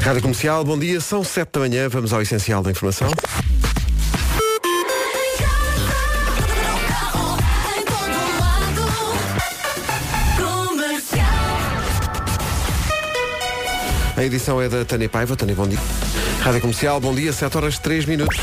[0.00, 3.08] Rádio Comercial, bom dia, são 7 da manhã, vamos ao essencial da informação.
[14.16, 15.34] A edição é da Tânia Paiva.
[15.36, 15.78] Tânia, bom dia.
[16.40, 18.38] Rádio Comercial, bom dia, 7 horas 3 minutos.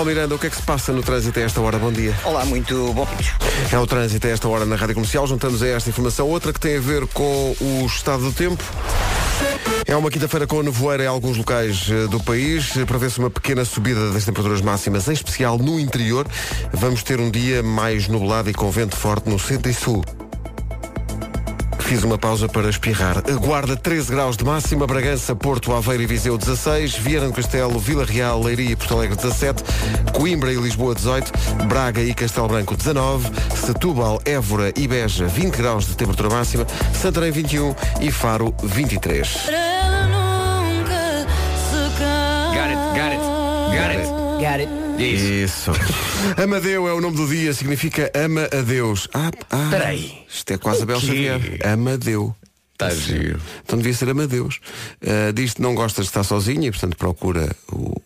[0.00, 1.78] Paulo Miranda, o que é que se passa no trânsito a esta hora?
[1.78, 2.14] Bom dia.
[2.24, 3.06] Olá, muito bom.
[3.70, 5.26] É o trânsito a esta hora na Rádio Comercial.
[5.26, 8.64] Juntamos a esta informação outra que tem a ver com o estado do tempo.
[9.86, 12.72] É uma quinta-feira com nevoeiro em alguns locais eh, do país.
[12.86, 16.26] Prevê-se uma pequena subida das temperaturas máximas, em especial no interior.
[16.72, 20.02] Vamos ter um dia mais nublado e com vento forte no centro e sul.
[21.90, 23.20] Fiz uma pausa para espirrar.
[23.40, 28.04] Guarda 13 graus de máxima, Bragança, Porto, Aveiro e Viseu 16, Viana do Castelo, Vila
[28.04, 29.64] Real, Leiria e Porto Alegre 17,
[30.12, 31.32] Coimbra e Lisboa 18,
[31.66, 37.32] Braga e Castelo Branco 19, Setúbal, Évora e Beja 20 graus de temperatura máxima, Santarém
[37.32, 39.69] 21 e Faro 23.
[44.40, 44.68] Got it.
[44.98, 45.44] It.
[45.44, 45.70] Isso.
[46.42, 49.08] Amadeu é o nome do dia, significa ama a Deus.
[49.12, 50.24] Ah, ah Peraí.
[50.28, 51.00] Isto é quase a Bel?
[51.00, 51.40] Xavier.
[51.64, 52.34] Amadeu.
[52.78, 53.38] Tá giro.
[53.62, 54.58] Então devia ser Amadeus.
[55.02, 58.00] Uh, diz que não gosta de estar sozinha e, portanto, procura o,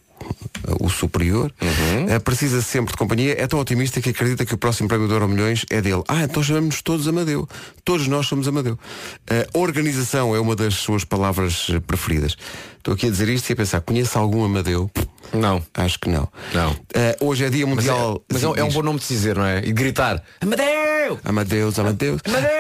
[0.81, 1.53] o superior.
[1.61, 2.17] Uhum.
[2.17, 3.35] Uh, precisa sempre de companhia.
[3.39, 6.03] É tão otimista que acredita que o próximo prémio de Euro Milhões é dele.
[6.09, 7.49] Ah, então chamamos todos Amadeu.
[7.85, 8.75] Todos nós somos Amadeu.
[8.75, 12.37] Uh, organização é uma das suas palavras eh, preferidas.
[12.79, 14.91] Estou aqui a dizer isto e a pensar, conheço algum Amadeu?
[15.33, 15.63] Não.
[15.75, 16.29] Acho que não.
[16.53, 16.71] Não.
[16.73, 18.25] Uh, hoje é dia Mas, é, mundial.
[18.31, 19.59] mas é, um- é um bom nome de dizer, não é?
[19.65, 20.23] E gritar.
[20.41, 21.19] Amadeu!
[21.25, 22.21] Amadeus, Amadeus.
[22.25, 22.51] Amadeus!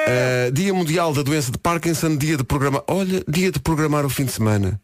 [0.48, 2.82] Uh, dia Mundial da Doença de Parkinson, dia de programar.
[2.88, 4.80] Olha, dia de programar o fim de semana.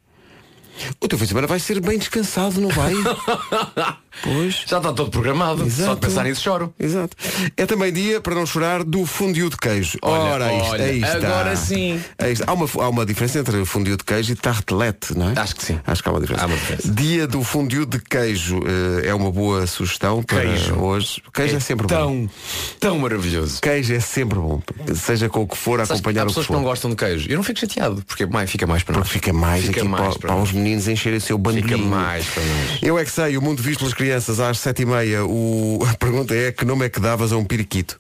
[1.01, 2.93] O teu fim de semana vai ser bem descansado, não vai?
[4.23, 4.65] pois.
[4.67, 5.59] Já está todo programado.
[5.61, 5.95] Só Exato.
[5.97, 6.75] de pensar nisso choro.
[6.79, 7.17] Exato.
[7.57, 9.99] É também dia, para não chorar, do fundiu de queijo.
[10.03, 11.17] Olha, Ora, olha, aí está.
[11.17, 12.01] agora sim.
[12.19, 12.51] Está.
[12.51, 15.39] Há, uma, há uma diferença entre fundiu de queijo e tartelete, não é?
[15.39, 15.81] Acho que sim.
[15.87, 16.45] Acho que há uma diferença.
[16.45, 16.93] Há uma diferença.
[16.93, 20.75] Dia do fundiu de queijo eh, é uma boa sugestão para Queijo.
[20.75, 21.23] hoje.
[21.33, 21.95] Queijo é, sempre bom.
[21.95, 22.31] tão,
[22.79, 23.61] tão maravilhoso.
[23.61, 24.61] Queijo é sempre bom.
[24.95, 26.59] Seja com o que for, Sabes, acompanhar há o que pessoas que for.
[26.59, 27.29] não gostam de queijo.
[27.31, 29.09] Eu não fico chateado, porque mais, fica mais para nós.
[29.09, 31.63] Porque fica mais Fica aqui mais para, para os meninos encherem o seu bandolim.
[31.63, 32.79] Fica mais para nós.
[32.83, 35.25] Eu é que sei, o mundo visto pelas crianças às sete e meia.
[35.25, 35.79] O...
[35.89, 37.99] A pergunta é que nome é que davas a um periquito?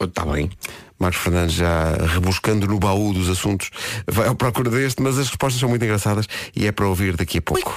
[0.00, 0.50] Está bem.
[0.98, 3.70] Marcos Fernandes já rebuscando no baú dos assuntos
[4.06, 7.38] vai à procura deste, mas as respostas são muito engraçadas e é para ouvir daqui
[7.38, 7.74] a pouco.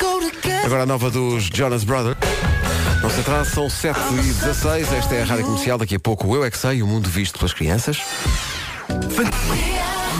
[0.63, 2.17] Agora a nova dos Jonas Brothers.
[3.01, 6.27] Não se atrasa, são 7 e 16 esta é a Rádio Comercial, daqui a pouco
[6.27, 8.01] o Eu é que sei, o mundo visto pelas crianças.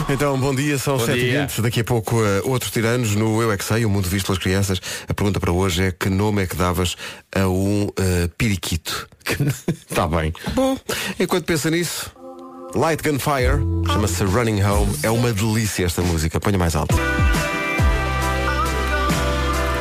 [0.08, 1.40] Então, bom dia, são Bom 7 e dia.
[1.46, 4.26] 20 Daqui a pouco, eh, outros tiranos no Eu é que sei, o mundo visto
[4.26, 4.80] pelas crianças.
[5.08, 6.96] A pergunta para hoje é que nome é que davas
[7.34, 9.08] a um eh, periquito?
[9.88, 10.32] Está bem.
[10.54, 10.76] Bom,
[11.18, 12.10] enquanto pensa nisso,
[12.74, 14.92] Light Gunfire, chama-se Running Home.
[15.04, 16.40] É uma delícia esta música.
[16.40, 16.96] Ponha mais alto.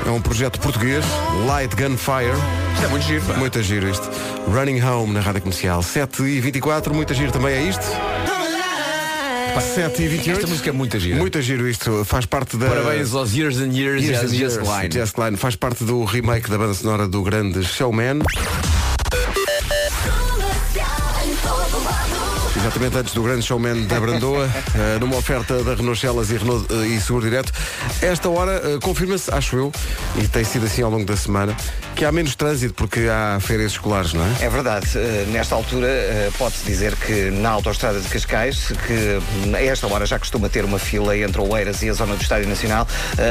[0.06, 1.06] É um projeto português,
[1.48, 2.34] Light Gunfire.
[2.74, 3.26] Isto é muito giro.
[3.26, 3.34] pá.
[3.34, 4.10] Muito giro isto.
[4.48, 5.82] Running Home na Rádio Comercial.
[5.82, 7.86] 7 e 24 muito giro também é isto.
[9.60, 11.18] 7 e 28 Esta música é muito gira.
[11.18, 12.04] Muito giro isto.
[12.06, 12.68] Faz parte da.
[12.68, 14.56] Parabéns aos Years and Years, Years e and Just Years.
[14.58, 14.90] Line.
[14.92, 15.38] Just Line.
[15.38, 18.20] Faz parte do remake da banda sonora do grande Showman.
[22.60, 26.68] Exatamente antes do grande showman da Brandoa, eh, numa oferta da Renault Celas e, Renault,
[26.70, 27.54] eh, e Seguro Direto.
[28.02, 29.72] Esta hora eh, confirma-se, acho eu,
[30.18, 31.56] e tem sido assim ao longo da semana,
[31.96, 34.46] que há menos trânsito porque há férias escolares, não é?
[34.46, 34.88] É verdade.
[35.32, 35.88] Nesta altura
[36.38, 40.66] pode-se dizer que na autoestrada de Cascais, que hum, a esta hora já costuma ter
[40.66, 42.86] uma fila entre Oeiras e a zona do Estádio Nacional,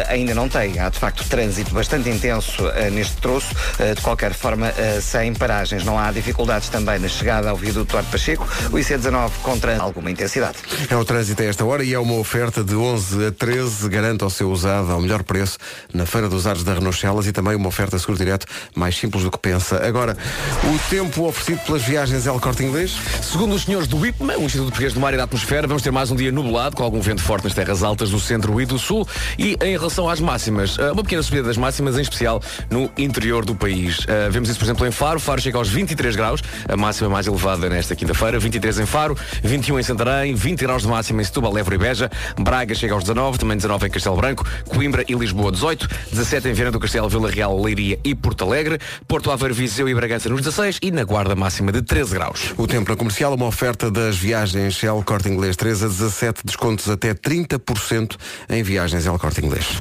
[0.08, 0.78] ainda não tem.
[0.78, 2.62] Há de facto trânsito bastante intenso
[2.92, 3.54] neste troço,
[3.94, 5.84] de qualquer forma sem paragens.
[5.84, 8.46] Não há dificuldades também na chegada ao viaduto Duarte Pacheco.
[8.70, 10.58] O IC19 com trânsito alguma intensidade.
[10.88, 14.24] É o trânsito a esta hora e é uma oferta de 11 a 13, garante
[14.24, 15.58] ao seu usado ao melhor preço
[15.92, 19.24] na Feira dos Usados da Renault Celas e também uma oferta seguro direto mais simples
[19.24, 19.84] do que pensa.
[19.86, 20.16] Agora,
[20.64, 22.96] o tempo oferecido pelas viagens El Corte Inglês.
[23.22, 25.90] Segundo os senhores do IPMA, o Instituto Português do Mar e da Atmosfera, vamos ter
[25.90, 28.78] mais um dia nublado, com algum vento forte nas terras altas do centro e do
[28.78, 29.06] sul.
[29.38, 32.40] E em relação às máximas, eh, uma pequena subida das máximas, em especial
[32.70, 34.04] no interior do país.
[34.06, 35.19] Eh, Vemos isso, por exemplo, em Faro.
[35.19, 38.38] Faro chega aos 23 graus, a máxima mais elevada nesta quinta-feira.
[38.38, 39.07] 23 em Faro,
[39.43, 42.10] 21 em Santarém, 20 graus de máxima em Setúbal, Évora e Beja.
[42.38, 44.46] Braga chega aos 19, também 19 em Castelo Branco.
[44.69, 45.88] Coimbra e Lisboa, 18.
[46.10, 48.78] 17 em Viana do Castelo, Vila Real, Leiria e Porto Alegre.
[49.06, 52.55] Porto Aveiro, Viseu e Bragança nos 16 e na Guarda máxima de 13 graus.
[52.56, 56.88] O tempo na comercial, uma oferta das viagens Shell Corte Inglês 3 a 17, descontos
[56.88, 58.16] até 30%
[58.49, 59.78] em viagens El Corte Inglês.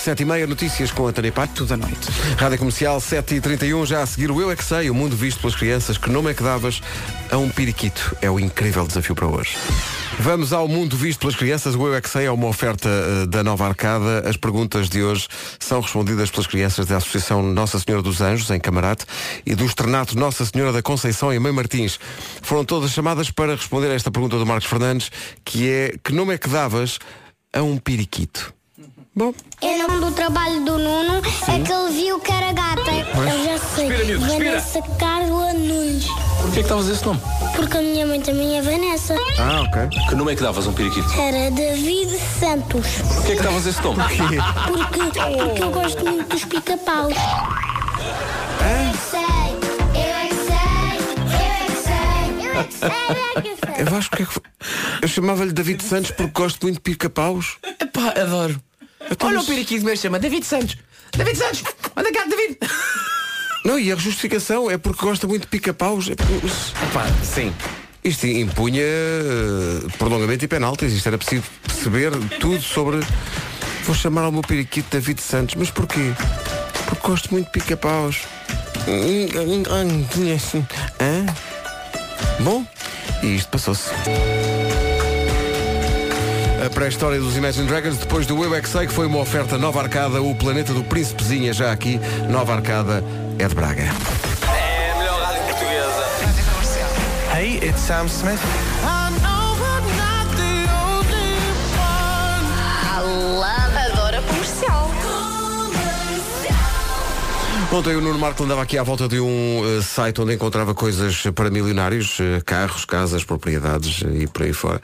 [0.00, 1.52] 7 e meia, notícias com a Tânia Pato.
[1.52, 2.08] Tudo à noite.
[2.38, 5.14] Rádio Comercial 7 e 31 já a seguir o Eu É Que Sei, o mundo
[5.14, 5.98] visto pelas crianças.
[5.98, 6.80] Que nome é que davas
[7.30, 8.16] a um periquito?
[8.22, 9.58] É o incrível desafio para hoje.
[10.18, 11.74] Vamos ao mundo visto pelas crianças.
[11.74, 14.26] O Eu é que Sei é uma oferta uh, da nova arcada.
[14.26, 18.58] As perguntas de hoje são respondidas pelas crianças da Associação Nossa Senhora dos Anjos, em
[18.58, 19.04] Camarate,
[19.44, 22.00] e do Externato Nossa Senhora da Conceição, em Mãe Martins.
[22.40, 25.10] Foram todas chamadas para responder a esta pergunta do Marcos Fernandes,
[25.44, 26.98] que é que nome é que davas
[27.52, 28.59] a um periquito?
[29.14, 32.90] Bom, Eu não do trabalho do Nuno é que ele viu que era gata.
[32.90, 33.88] Eu já sei.
[33.88, 34.18] Respira.
[34.28, 36.06] Vanessa Carla Nunes.
[36.40, 37.20] Porquê é que davas esse nome?
[37.56, 39.14] Porque a minha mãe também é Vanessa.
[39.38, 39.88] ah, ok.
[40.08, 41.12] Que nome é que davas um periquito?
[41.20, 42.86] Era David Santos.
[43.16, 43.98] Porquê é que davas esse nome?
[44.02, 44.22] Porque,
[45.48, 47.14] porque eu gosto muito dos pica-paus.
[48.60, 49.20] Eu é que sei.
[50.02, 50.96] Eu é que sei.
[52.46, 52.86] Eu é que sei.
[52.86, 53.74] Eu é que sei.
[53.92, 54.42] Eu acho que é que foi-
[55.02, 57.56] Eu chamava-lhe David Santos porque gosto muito de pica-paus.
[57.80, 58.60] Epá, adoro.
[59.22, 60.76] Olha o periquito me chama David Santos.
[61.16, 61.64] David Santos,
[61.96, 62.58] anda cá, David.
[63.64, 66.08] Não, e a justificação é porque gosta muito de pica-paus.
[66.08, 66.48] É porque-
[67.24, 67.52] sim.
[68.02, 70.92] Isto impunha eh, prolongamento e penaltis.
[70.94, 73.00] Isto era preciso perceber tudo sobre.
[73.84, 75.54] Vou chamar ao meu periquito David Santos.
[75.56, 76.12] Mas porquê?
[76.86, 78.22] Porque gosto muito de pica-paus.
[80.98, 81.26] Hã?
[82.42, 82.64] Bom,
[83.22, 83.90] e isto passou-se.
[86.64, 89.56] A pré-história dos Imagine Dragons, depois do Eu é que Sei, que foi uma oferta
[89.56, 91.98] Nova Arcada, o planeta do Príncipezinha já aqui.
[92.28, 93.02] Nova Arcada
[93.38, 93.82] é de Braga.
[93.82, 96.04] É a melhor rádio portuguesa.
[97.34, 98.69] Hey, it's Sam Smith.
[107.72, 111.22] Ontem o Nuno Marco andava aqui à volta de um eh, site onde encontrava coisas
[111.32, 114.82] para milionários, eh, carros, casas, propriedades eh, e por aí fora.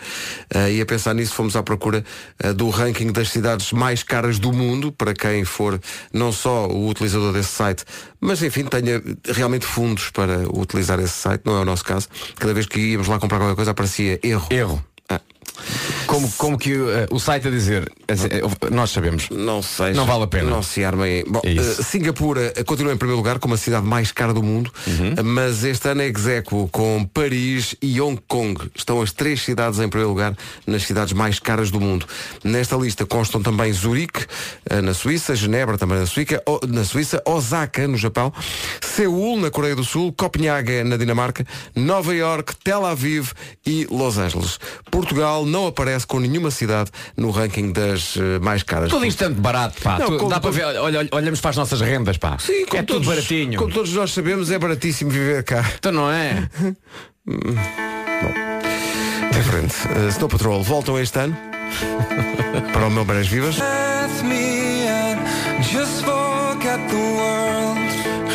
[0.70, 2.04] E a pensar nisso fomos à procura
[2.54, 5.80] do ranking das cidades mais caras do mundo, para quem for
[6.12, 7.84] não só o utilizador desse site,
[8.20, 12.08] mas enfim, tenha realmente fundos para utilizar esse site, não é o nosso caso.
[12.36, 14.46] Cada vez que íamos lá comprar qualquer coisa aparecia erro.
[14.48, 14.84] Erro.
[16.06, 18.14] Como, como que eh, o site a dizer, eh,
[18.70, 19.28] nós sabemos.
[19.30, 19.92] Não sei.
[19.92, 20.50] Não vale a pena.
[20.50, 21.24] Não se armem.
[21.26, 24.70] Bom, É eh, Singapura continua em primeiro lugar como a cidade mais cara do mundo,
[24.86, 25.14] Uhum.
[25.24, 28.70] mas este ano é execuo com Paris e Hong Kong.
[28.74, 30.36] Estão as três cidades em primeiro lugar
[30.66, 32.06] nas cidades mais caras do mundo.
[32.44, 34.26] Nesta lista constam também Zurique,
[34.82, 38.32] na Suíça, Genebra, também na Suíça, na Suíça, Osaka, no Japão,
[38.82, 41.44] Seul, na Coreia do Sul, Copenhaga, na Dinamarca,
[41.74, 43.32] Nova York, Tel Aviv
[43.64, 44.58] e Los Angeles.
[44.90, 48.90] Portugal não aparece com nenhuma cidade no ranking das eh, mais caras.
[48.90, 49.98] Todo instante barato, pá.
[49.98, 52.36] Não, Tu- dá para ver, olha, olha- olhamos para as nossas rendas, pá.
[52.38, 53.58] Sim, é como tudo todos, baratinho.
[53.58, 55.64] Como todos nós sabemos, é baratíssimo viver cá.
[55.78, 56.48] Então não é?
[59.38, 59.74] Em frente.
[59.88, 61.36] Uh, Snow Patrol voltam este ano
[62.72, 63.56] para o meu Marés Vivas.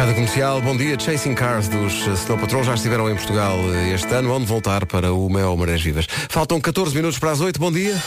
[0.01, 0.99] Rádio Comercial, bom dia.
[0.99, 4.33] Chasing Cars dos uh, Snow Patrol já estiveram em Portugal uh, este ano.
[4.33, 6.07] Onde voltar para o meu Marés Vivas.
[6.27, 7.59] Faltam 14 minutos para as 8.
[7.59, 8.01] Bom dia.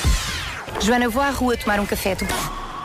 [0.81, 2.17] Joana, vou à rua tomar um café.
[2.17, 2.26] Tu...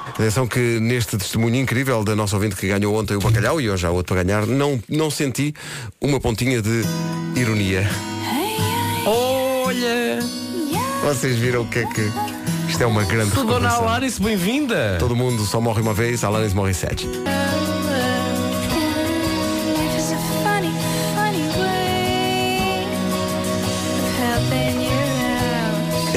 [0.10, 3.84] Atenção que neste testemunho incrível da nossa ouvinte que ganhou ontem o bacalhau e hoje
[3.88, 5.56] há outro para ganhar, não, não senti
[6.00, 6.84] uma pontinha de
[7.36, 7.90] ironia.
[9.08, 10.20] Olha!
[11.04, 12.12] Vocês viram o que é que.
[12.70, 13.88] Isto é uma grande Dona recordação.
[13.88, 14.98] Alanis, bem-vinda!
[15.00, 17.10] Todo mundo só morre uma vez, Alanis morre sete.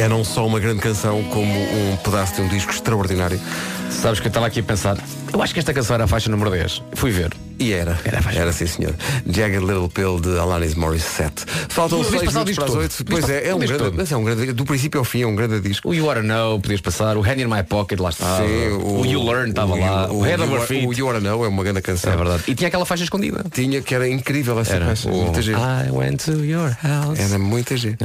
[0.02, 3.40] É não só uma grande canção, como um pedaço de um disco extraordinário.
[3.88, 4.98] Sabes que eu estava aqui a pensar,
[5.32, 6.82] eu acho que esta canção era a faixa número 10.
[6.94, 7.32] Fui ver.
[7.58, 7.96] E era.
[8.04, 8.38] Era a faixa.
[8.40, 8.94] Era sim, senhor.
[9.26, 11.44] Jagged Little Pill de Alanis Morissette.
[11.68, 12.80] Faltam Podias seis passar o minutos disco para as todo.
[12.80, 13.04] oito.
[13.04, 13.94] Podias Pois é, é o um grande, todo.
[13.96, 15.88] mas é um grande, do princípio ao fim, é um grande disco.
[15.88, 17.16] O You Oughta Know, podias passar.
[17.16, 18.38] O Hand in My Pocket, lá estava.
[18.44, 20.10] Sim, o, You Learn estava lá.
[20.12, 20.86] O, Head You Over Are- Feet.
[20.86, 22.12] O You Oughta Know é uma grande canção.
[22.12, 22.42] É verdade.
[22.48, 23.44] E tinha aquela faixa escondida.
[23.52, 24.86] Tinha que era incrível essa Era.
[24.86, 25.08] faixa.
[25.08, 25.58] o Muita gente.
[25.60, 27.18] I went to your house.
[27.20, 27.98] Era muita gente.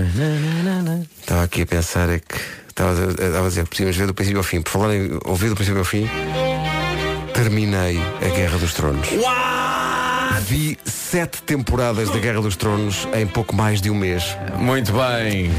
[1.22, 2.36] Estava aqui a pensar é que
[2.70, 4.62] estava a, estava a dizer, podíamos ver do princípio ao fim.
[4.62, 6.08] Por falar em ouvir do princípio ao fim,
[7.38, 9.10] terminei a Guerra dos Tronos.
[10.48, 14.36] Vi sete temporadas da Guerra dos Tronos em pouco mais de um mês.
[14.58, 15.52] Muito bem.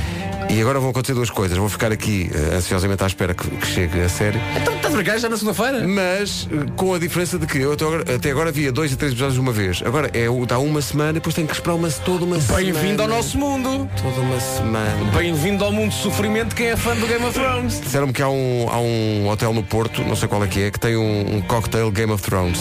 [0.51, 1.57] E agora vão acontecer duas coisas.
[1.59, 4.41] Vou ficar aqui eh, ansiosamente à espera que, que chegue a série.
[4.61, 5.87] Então estás a brincar já na segunda-feira?
[5.87, 8.97] Mas eh, com a diferença de que eu até agora, até agora via dois e
[8.97, 9.83] três episódios de uma vez.
[9.85, 12.63] Agora é o- dá uma semana e depois tenho que esperar uma, toda uma semana.
[12.65, 13.89] Bem-vindo ao nosso mundo.
[14.03, 15.11] Toda uma semana.
[15.17, 17.81] Bem-vindo ao mundo de sofrimento quem é fã do Game of Thrones.
[17.83, 20.71] Disseram-me que há um, há um hotel no Porto, não sei qual é que é,
[20.71, 22.61] que tem um, um cocktail Game of Thrones.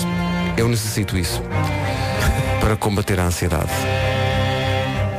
[0.58, 1.41] Eu necessito isso
[2.60, 3.72] para combater a ansiedade.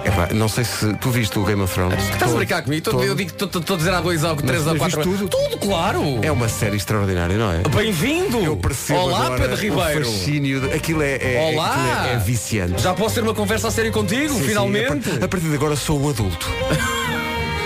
[0.08, 2.02] Epá, não sei se tu viste o Game of Thrones.
[2.10, 2.82] Estás a brincar comigo?
[2.82, 5.02] Todo- todo- Eu digo que estou a dizer há dois, há três, há quatro.
[5.02, 5.28] tudo?
[5.28, 6.00] Tudo, claro.
[6.22, 7.58] É uma série extraordinária, não é?
[7.68, 8.38] Bem-vindo.
[8.38, 10.04] Eu percebo Olá, Pedro o Ribeiro.
[10.06, 10.60] fascínio.
[10.62, 11.70] de- Aquilo é, é, Olá.
[11.72, 12.80] aquilo é, é viciante.
[12.82, 15.08] Já posso ter uma conversa a sério contigo, Sim, sim, finalmente?
[15.10, 16.48] a par- a partir de agora sou um adulto.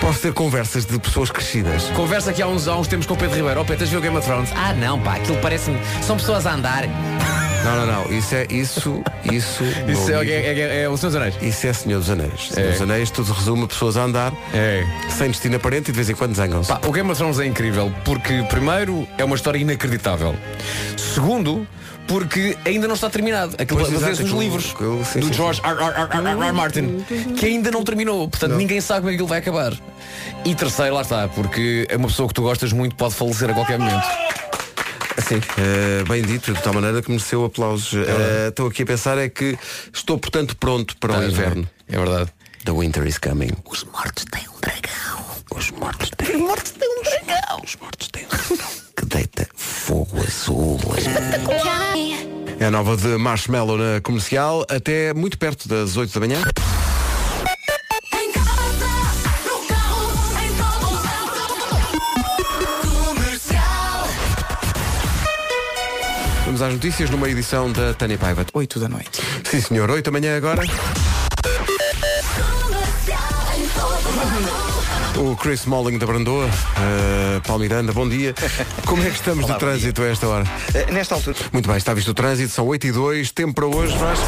[0.00, 1.84] Posso ter conversas de pessoas crescidas.
[1.94, 3.60] Conversa aqui há uns, há uns tempos com o Pedro Ribeiro.
[3.60, 4.50] Ó, Pedro, tens de ver o Game of Thrones?
[4.56, 5.78] Ah, não, pá, aquilo parece-me.
[6.04, 6.84] São pessoas a andar.
[7.64, 8.12] Não, não, não.
[8.16, 9.62] Isso é isso, isso.
[9.88, 11.34] Isso é, amigo, é, é, é o Senhor dos Anéis.
[11.42, 12.48] Isso é Senhor dos Anéis.
[12.50, 12.72] Senhor É.
[12.72, 14.84] dos Anéis, tudo resume pessoas a andar, É.
[15.10, 16.72] sem destino aparente e de vez em quando zangam-se.
[16.86, 20.34] O Game of Thrones é incrível porque, primeiro, é uma história inacreditável.
[20.96, 21.66] Segundo,
[22.06, 23.54] porque ainda não está terminado.
[23.58, 25.70] Aquilo baseia-se nos livros aquilo- sim, do George R.
[25.82, 26.42] R.
[26.46, 26.52] R.
[26.52, 27.04] Martin,
[27.36, 28.28] que ainda não terminou.
[28.28, 29.72] Portanto, ninguém sabe como é que ele vai acabar.
[30.44, 33.54] E terceiro, lá está, porque é uma pessoa que tu gostas muito pode falecer a
[33.54, 34.04] qualquer momento.
[35.18, 37.92] Sim, eh, bem dito, de tal maneira que mereceu aplausos.
[37.94, 39.56] Eh, Estou aqui a pensar é que
[39.92, 41.68] estou, portanto, pronto para o Estás, inverno.
[41.88, 42.30] É verdade.
[42.64, 43.50] The winter is coming.
[43.68, 45.24] Os mortos têm um dragão.
[45.56, 47.60] Os mortos têm, Os mortos têm um dragão.
[47.64, 50.78] Os mortos têm um dragão que deita fogo azul.
[52.60, 56.42] É a nova de Marshmallow na comercial, até muito perto das 8 da manhã.
[66.62, 68.46] Vamos às notícias numa edição da Tânia Paiva.
[68.52, 69.20] 8 da noite.
[69.42, 70.62] Sim, senhor, 8 da manhã agora.
[75.16, 78.32] O Chris Smalling da Brandoa, uh, Paulo Miranda, bom dia.
[78.86, 80.44] Como é que estamos Olá, no bom trânsito a esta hora?
[80.72, 81.36] Eh, Nesta altura.
[81.52, 84.20] Muito bem, está visto o trânsito, são 8 e 2, tempo para hoje, mas...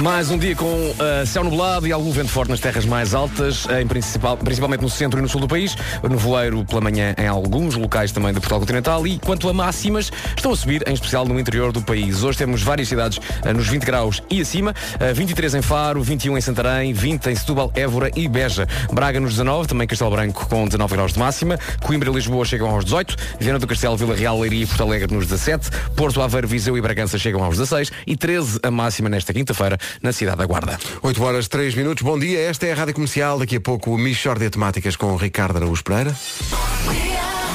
[0.00, 3.66] Mais um dia com ah, céu nublado e algum vento forte nas terras mais altas,
[3.78, 5.76] em principal, principalmente no centro e no sul do país.
[6.02, 9.06] Nevoeiro pela manhã em alguns locais também de Portugal Continental.
[9.06, 12.22] E quanto a máximas, estão a subir, em especial no interior do país.
[12.22, 14.74] Hoje temos várias cidades ah, nos 20 graus e acima.
[14.98, 18.66] Ah, 23 em Faro, 21 em Santarém, 20 em Setúbal, Évora e Beja.
[18.90, 21.58] Braga nos 19, também Castelo Branco com 19 graus de máxima.
[21.82, 23.16] Coimbra e Lisboa chegam aos 18.
[23.38, 25.68] Viana do Castelo, Vila Real, Leiria e Porto Alegre nos 17.
[25.94, 27.92] Porto Aveiro, Viseu e Bragança chegam aos 16.
[28.06, 30.78] E 13 a máxima nesta quinta-feira na cidade da Guarda.
[31.02, 33.98] 8 horas 3 minutos, bom dia, esta é a Rádio Comercial, daqui a pouco o
[33.98, 36.14] Michórdia de Temáticas com o Ricardo Araújo Pereira.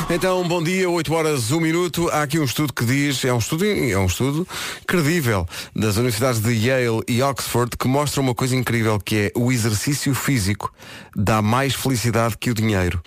[0.08, 2.10] Então, bom dia, 8 horas 1 minuto.
[2.10, 4.48] Há aqui um estudo que diz, é um estudo, é um estudo
[4.86, 9.52] credível das universidades de Yale e Oxford que mostra uma coisa incrível que é o
[9.52, 10.72] exercício físico
[11.16, 13.02] dá mais felicidade que o dinheiro.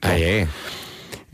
[0.00, 0.46] Ah, é?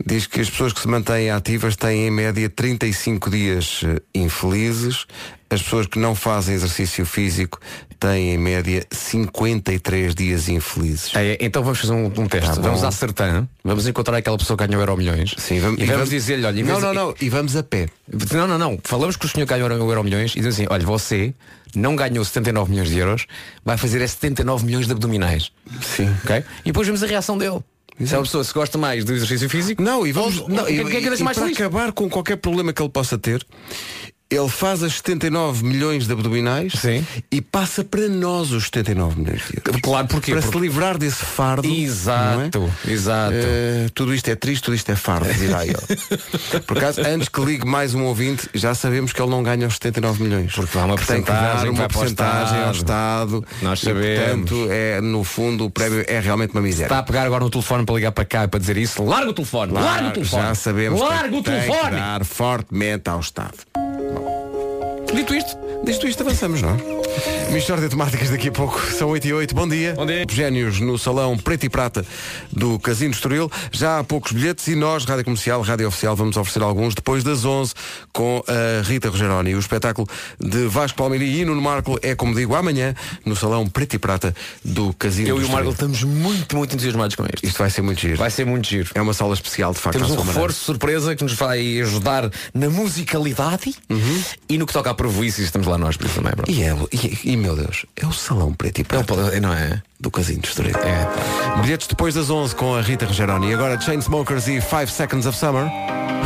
[0.05, 5.05] Diz que as pessoas que se mantêm ativas têm em média 35 dias eh, infelizes,
[5.49, 7.59] as pessoas que não fazem exercício físico
[7.99, 11.13] têm em média 53 dias infelizes.
[11.15, 11.37] É?
[11.41, 12.55] Então vamos fazer um, um teste.
[12.55, 15.35] Tá vamos à Sertã, vamos encontrar aquela pessoa que ganhou Euro Milhões.
[15.37, 17.87] Sim, vamos, e vamos, dizer-lhe, olha, não, não, não, e vamos a pé.
[18.31, 18.79] Não, não, não.
[18.83, 21.33] Falamos que o senhor ganhou o Euro Milhões e dizemos assim, olha, você
[21.75, 23.25] não ganhou 79 milhões de euros,
[23.65, 25.51] vai fazer é 79 milhões de abdominais.
[25.81, 26.15] Sim.
[26.23, 26.43] Ok?
[26.63, 27.59] E depois vemos a reação dele.
[28.05, 30.39] Se é uma pessoa que gosta mais do exercício físico, Não, e vamos.
[30.39, 31.57] ou- não, o que é que é e mais para feliz?
[31.59, 33.45] acabar com qualquer problema que ele possa ter,
[34.31, 37.03] ele faz as 79 milhões de abdominais Sim.
[37.31, 39.81] e passa para nós os 79 milhões de euros.
[39.81, 40.31] Claro, porquê?
[40.33, 41.67] Para Porque- se livrar desse fardo.
[41.67, 42.91] Exato, é?
[42.91, 43.33] exato.
[43.33, 45.75] Eh, tudo isto é triste, tudo isto é fardo, dirá ele.
[46.67, 49.73] Por acaso, antes que ligue mais um ouvinte, já sabemos que ele não ganha os
[49.73, 50.53] 79 milhões.
[50.53, 53.43] Porque há uma que uma porcentagem ao Estado.
[53.63, 54.47] Nós E, sabemos.
[54.51, 56.85] portanto, é, no fundo, o prémio é realmente uma miséria.
[56.85, 59.03] Está a pegar agora no telefone para ligar para cá e para dizer isso.
[59.03, 60.43] Larga o telefone, larga o telefone.
[60.43, 61.95] Já sabemos Larga que o tem que telefone.
[61.95, 63.57] dar fortemente ao Estado.
[65.13, 67.38] Dito isto, Disto isto avançamos, não é?
[67.51, 68.79] Mistória de temáticas daqui a pouco.
[68.91, 69.55] São 8 e 8.
[69.55, 69.93] Bom dia.
[69.93, 70.23] Bom dia.
[70.29, 72.05] Génios no salão Preto e Prata
[72.51, 73.51] do Casino Estoril.
[73.71, 77.45] Já há poucos bilhetes e nós, Rádio Comercial, Rádio Oficial, vamos oferecer alguns depois das
[77.45, 77.73] 11
[78.13, 79.55] com a Rita Rogeroni.
[79.55, 80.07] O espetáculo
[80.39, 82.93] de Vasco Palmeiri e Nuno Marco é, como digo, amanhã
[83.25, 86.73] no salão Preto e Prata do Casino eu do e o Marco estamos muito, muito
[86.75, 87.43] entusiasmados com isto.
[87.43, 88.17] Isto vai ser muito giro.
[88.17, 88.91] Vai ser muito giro.
[88.93, 89.97] É uma sala especial, de facto.
[89.97, 93.75] Temos à um reforço surpresa que nos vai ajudar na musicalidade
[94.47, 96.33] e no que toca a prejuízos estamos lá nós, por isso também.
[96.33, 96.51] pronto.
[96.51, 99.41] E, é, e, e, meu Deus, é o salão Preto e É o Prata pal-
[99.41, 99.81] não é?
[99.99, 100.75] do Casino Estoril.
[100.77, 101.61] É.
[101.61, 103.53] Bilhetes depois das 11 com a Rita Rogeroni.
[103.53, 105.65] Agora Chainsmokers e 5 Seconds of Summer.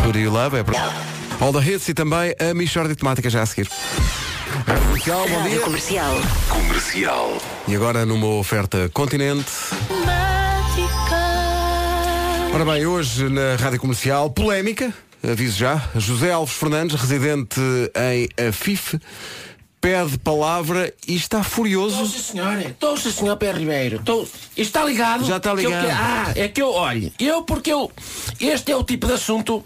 [0.06, 0.58] Who do you love?
[0.58, 0.78] É para...
[1.40, 3.70] All the hits e também a Michórdia de Temática já a seguir.
[4.68, 5.60] Rádio Comercial, bom dia.
[5.62, 6.14] Comercial.
[6.50, 7.38] Comercial.
[7.68, 9.50] E agora numa oferta Continente.
[12.54, 14.94] Ora bem, hoje na Rádio Comercial, polémica,
[15.28, 17.60] aviso já, José Alves Fernandes, residente
[17.96, 19.00] em Afif,
[19.84, 22.06] pede palavra e está furioso.
[22.08, 22.62] Sim, senhora.
[22.62, 23.98] Estou, sim, senhor Pé Ribeiro.
[23.98, 24.26] Estou...
[24.56, 25.26] Está ligado?
[25.26, 25.86] Já está Que eu ligado.
[25.86, 27.92] que- Ah, é que eu, olhe, eu porque eu...
[28.40, 29.62] Este é o tipo de assunto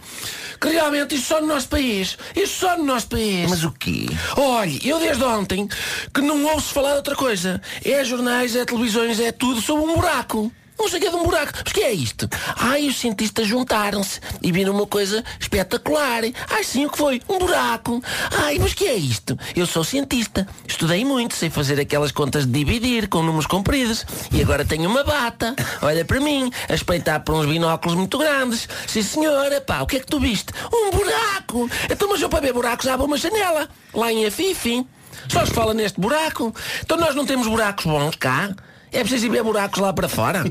[0.60, 2.18] que realmente isto só no nosso país.
[2.36, 3.48] Isto só no nosso país.
[3.48, 4.08] Mas o quê?
[4.36, 5.70] Olhe, eu desde ontem
[6.12, 7.62] que não ouço falar de outra coisa.
[7.86, 10.52] É jornais, é televisões, é tudo sobre um buraco.
[10.80, 11.52] Não que é de um buraco.
[11.64, 12.30] Mas que é isto?
[12.56, 16.24] Ai, os cientistas juntaram-se e viram uma coisa espetacular.
[16.50, 17.22] Ai, sim, o que foi?
[17.28, 18.02] Um buraco.
[18.32, 19.38] Ai, mas que é isto?
[19.56, 20.48] Eu sou cientista.
[20.68, 24.06] Estudei muito, sei fazer aquelas contas de dividir com números compridos.
[24.32, 25.56] E agora tenho uma bata.
[25.82, 28.68] Olha para mim, a espreitar por uns binóculos muito grandes.
[28.88, 30.54] Sim, senhora, pá, o que é que tu viste?
[30.74, 31.70] Um buraco.
[31.92, 33.68] Então, mas eu para ver buracos abro uma janela.
[33.94, 34.86] Lá em Afifi.
[35.30, 36.56] Só se fala neste buraco.
[36.82, 38.56] Então nós não temos buracos bons cá.
[38.92, 40.46] É preciso ir ver buracos lá para fora.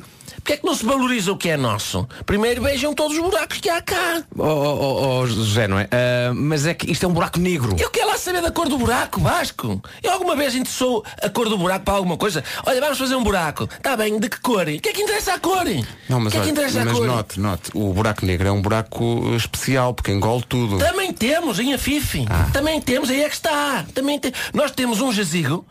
[0.47, 2.07] Porquê é que não se valoriza o que é nosso?
[2.25, 4.23] Primeiro vejam todos os buracos que há cá.
[4.38, 5.88] Oh, oh, oh, oh, José, não é?
[5.90, 7.75] Ah, mas é que isto é um buraco negro.
[7.76, 9.83] Eu quero lá saber da cor do buraco, Vasco.
[10.00, 12.45] Eu alguma vez interessou a cor do buraco para alguma coisa?
[12.64, 13.64] Olha, vamos fazer um buraco.
[13.64, 14.69] Está bem, de que cor?
[14.69, 15.64] O que é que interessa a cor?
[16.09, 17.07] Não, mas, o que é que olha, interessa a mas cor?
[17.09, 20.78] note, note, o buraco negro é um buraco especial, porque engole tudo.
[20.78, 22.25] Também temos em Afife.
[22.31, 22.49] Ah.
[22.52, 23.85] Também temos, aí é que está.
[23.93, 24.33] Também te...
[24.55, 25.66] Nós temos um jazigo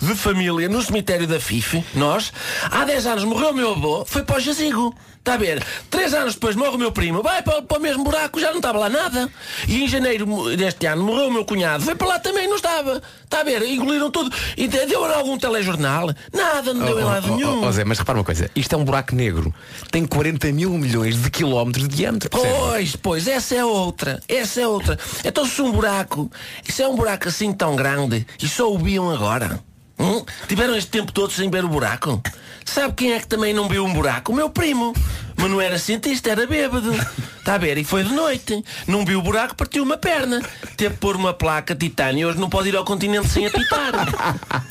[0.00, 1.84] de família no cemitério da Fife.
[1.94, 2.32] Nós,
[2.70, 4.94] há 10 anos morreu o meu avô, foi para o jazigo.
[5.18, 5.62] Está a ver?
[5.90, 8.56] Três anos depois morre o meu primo, vai para, para o mesmo buraco, já não
[8.56, 9.28] estava lá nada.
[9.68, 13.02] E em janeiro deste ano morreu o meu cunhado, foi para lá também, não estava.
[13.22, 13.60] Está a ver?
[13.62, 14.34] Engoliram tudo.
[14.56, 16.08] E de- deu algum telejornal?
[16.32, 17.62] Nada, não deu em lado Oh, oh, nenhum.
[17.62, 19.54] oh, oh, Zé, mas repara uma coisa, isto é um buraco negro.
[19.90, 22.30] Tem 40 mil milhões de quilómetros de diâmetro.
[22.30, 24.22] Pois, pois, essa é outra.
[24.26, 24.98] Essa é outra.
[25.22, 26.30] Então se um buraco,
[26.66, 29.62] isso é um buraco assim tão grande e só o viam agora.
[30.00, 30.24] Hum?
[30.48, 32.22] Tiveram este tempo todo sem ver o buraco?
[32.64, 34.32] Sabe quem é que também não viu um buraco?
[34.32, 34.94] O meu primo.
[35.40, 36.92] Mas não era cientista, era bêbado.
[37.38, 37.78] Está a ver?
[37.78, 38.62] E foi de noite.
[38.86, 40.42] Não viu o buraco, partiu uma perna.
[40.76, 42.28] Teve que pôr uma placa titânio.
[42.28, 43.92] Hoje não pode ir ao continente sem apitar.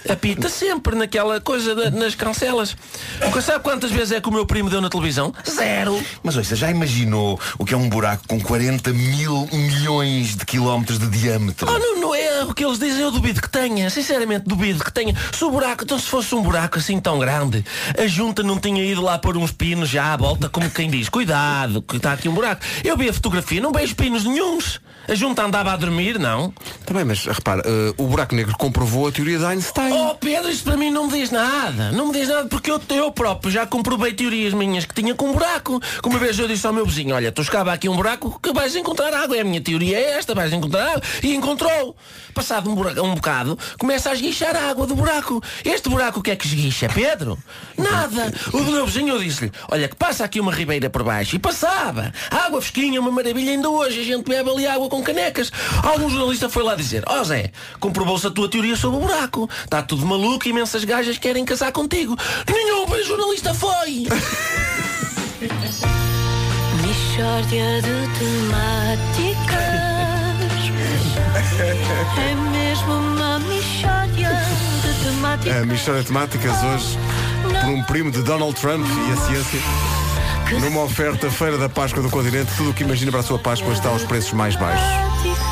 [0.07, 2.75] Apita sempre naquela coisa da- nas cancelas.
[3.21, 5.33] Nunca sabe quantas vezes é que o meu primo deu na televisão?
[5.49, 5.99] Zero.
[6.23, 10.99] Mas ouça, já imaginou o que é um buraco com 40 mil milhões de quilómetros
[10.99, 11.67] de diâmetro?
[11.69, 13.89] Oh, não, não é o que eles dizem, eu duvido que tenha.
[13.89, 15.15] Sinceramente, duvido que tenha.
[15.33, 17.65] Se o buraco, então se fosse um buraco assim tão grande,
[17.97, 21.07] a junta não tinha ido lá pôr uns pinos já à volta, como quem diz,
[21.07, 22.61] cuidado, que está aqui um buraco.
[22.83, 24.81] Eu vi a fotografia, não vejo pinos nenhuns.
[25.07, 26.53] A junta andava a dormir, não?
[26.85, 29.91] Também, mas repara, eh, o buraco negro comprovou a teoria de Einstein.
[29.91, 31.91] Oh Pedro, isto para mim não me diz nada.
[31.91, 35.29] Não me diz nada porque eu, eu próprio já comprovei teorias minhas que tinha com
[35.29, 35.81] um buraco.
[36.03, 38.53] Como uma vez eu disse ao meu vizinho, olha, tu escava aqui um buraco que
[38.53, 39.35] vais encontrar água.
[39.35, 41.01] É a minha teoria é esta, vais encontrar água.
[41.23, 41.95] E encontrou.
[42.35, 45.41] Passado um, buraco, um bocado, começa a esguichar a água do buraco.
[45.65, 47.35] Este buraco o que é que esguicha, Pedro?
[47.75, 48.31] Nada.
[48.53, 51.35] O do meu vizinho eu disse-lhe, olha, que passa aqui uma ribeira por baixo.
[51.35, 52.13] E passava.
[52.29, 54.01] Água fresquinha, uma maravilha ainda hoje.
[54.01, 55.51] A gente bebe ali água com canecas.
[55.83, 59.49] Algum jornalista foi lá dizer, ó Zé, comprovou-se a tua teoria sobre o buraco.
[59.63, 62.17] Está tudo maluco, imensas gajas querem casar contigo.
[62.47, 64.07] Nenhum jornalista foi.
[66.81, 69.79] Mixórdia de temáticas.
[72.17, 74.29] É mesmo uma mixórdia
[74.81, 75.57] de temáticas.
[75.57, 76.97] A Mistória de Temáticas hoje
[77.61, 79.98] por um primo de Donald Trump e a ciência.
[80.57, 83.71] Numa oferta Feira da Páscoa do Continente, tudo o que imagina para a sua Páscoa
[83.73, 85.48] está aos preços mais baixos.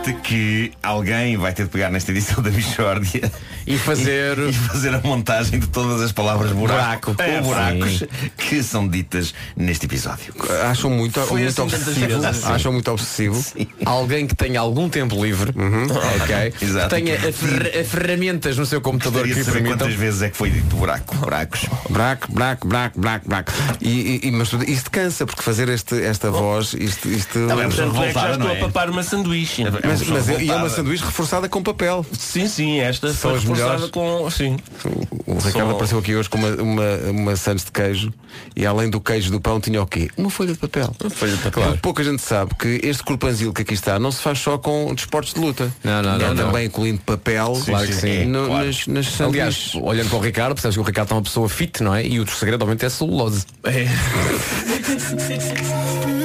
[0.00, 3.30] É evidente que alguém vai ter de pegar nesta edição da Bichórdia
[3.66, 4.38] E fazer.
[4.48, 7.36] e fazer a montagem de todas as palavras buraco, Buraco.
[7.36, 8.06] ou buracos Sim.
[8.36, 10.32] que são ditas neste episódio.
[10.70, 12.20] Acham muito, Foi muito assim obsessivo.
[12.20, 12.44] vezes.
[12.46, 13.44] Acham muito obsessivo.
[13.84, 16.54] Alguém que tenha algum tempo livre, ok?
[16.66, 16.94] Exato.
[16.94, 19.78] Que tenha a fer- a ferramentas no seu computador Gostaria que lhe permitam.
[19.86, 21.66] quantas vezes é que foi dito buraco, buracos.
[21.90, 23.52] Braco, braco, braco, braco, braco.
[23.80, 23.88] E,
[24.24, 27.06] e- e- mas tudo- isto cansa, porque fazer este, esta voz, isto.
[27.08, 28.60] isto Tá bem, mas Tanto é que já estou não a é?
[28.60, 29.62] papar uma sanduíche.
[29.90, 32.04] Mas, mas é, e é uma sanduíche reforçada com papel.
[32.18, 33.90] Sim, sim, esta São foi as reforçada melhores.
[33.90, 34.30] com.
[34.30, 34.56] Sim.
[35.26, 38.12] O Ricardo Só- apareceu aqui hoje com uma, uma, uma sandes de queijo
[38.56, 40.08] e além do queijo do pão tinha o quê?
[40.16, 40.94] Uma folha de papel.
[41.10, 41.62] Folha de papel.
[41.64, 44.92] Porque Pouca gente sabe que este corpanzil que aqui está não se faz só com
[44.94, 45.72] desportos de luta.
[45.84, 46.44] Não, não, é não, não.
[46.46, 48.66] também incluindo papel Claro que sim, no- claro.
[48.66, 49.74] nas, nas Aliás, sanduíches.
[49.76, 52.04] olhando para o Ricardo, percebes que o Ricardo é uma pessoa fit, não é?
[52.06, 53.44] E o segredo, obviamente, é celulose.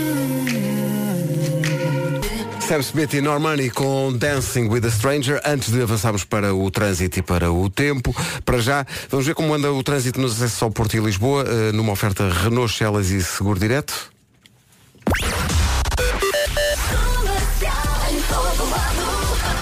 [2.68, 5.40] Sam Smith e Normani com Dancing with a Stranger.
[5.46, 9.54] Antes de avançarmos para o trânsito e para o tempo, para já, vamos ver como
[9.54, 13.22] anda o trânsito nos acessos ao Porto e Lisboa, eh, numa oferta Renault, Celas e
[13.22, 14.12] Seguro Direto.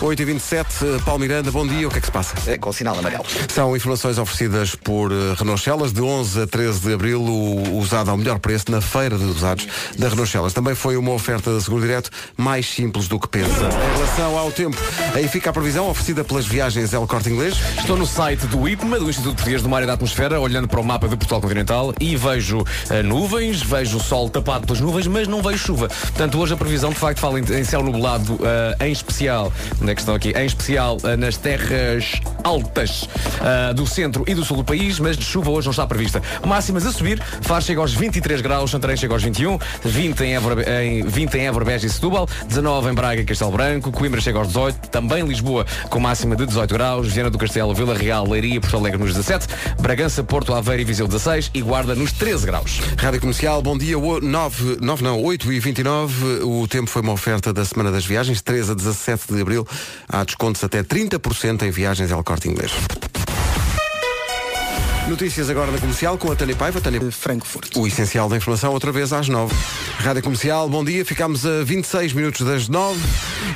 [0.04, 2.36] 8h27, eh, Paulo Miranda, bom dia, o que é que se passa?
[2.46, 3.24] É, com sinal amarelo.
[3.48, 5.94] São informações oferecidas por eh, Renault Celas.
[5.94, 9.66] De 11 a 13 de Abril, o usado ao melhor preço na feira de usados
[9.98, 10.52] da Renault Celas.
[10.52, 13.48] Também foi uma oferta da Seguro Direto mais simples do que pensa.
[13.50, 14.76] Em relação ao tempo,
[15.16, 17.56] aí fica a previsão oferecida pelas viagens El Corte Inglês.
[17.80, 20.82] Estou no site do IPMA, do Instituto Português do Mar e da Atmosfera, olhando para
[20.82, 25.08] o mapa de Portugal Continental e vejo eh, nuvens, vejo o sol tapado pelas nuvens,
[25.08, 25.88] mas não vejo chuva.
[25.88, 29.93] Portanto, hoje a previsão de facto fala em, em céu nublado, eh, em especial na
[29.96, 33.08] que estão aqui, em especial eh, nas terras altas
[33.42, 36.22] eh, do centro e do sul do país, mas de chuva hoje não está prevista.
[36.46, 40.84] Máximas a subir, Faro chega aos 23 graus, Santarém chega aos 21, 20 em Évora,
[40.84, 44.38] em, 20 em Évora Beja e Setúbal, 19 em Braga e Castelo Branco, Coimbra chega
[44.38, 48.60] aos 18, também Lisboa com máxima de 18 graus, Viana do Castelo, Vila Real, Leiria
[48.60, 49.48] Porto Alegre nos 17,
[49.80, 52.80] Bragança, Porto, Aveiro e Viseu 16 e Guarda nos 13 graus.
[52.98, 57.54] Rádio Comercial, bom dia, 9, 9 não, 8 e 29 O tempo foi uma oferta
[57.54, 59.68] da Semana das Viagens 13 a 17 de Abril
[60.08, 62.72] Há descontos até 30% em viagens El Corte Inglês.
[65.08, 66.80] Notícias agora na Comercial com a Tânia Paiva.
[66.80, 67.76] Tânia Frankfurt.
[67.76, 69.54] O essencial da informação outra vez às 9
[70.00, 73.00] Rádio Comercial, bom dia, ficámos a 26 minutos das 9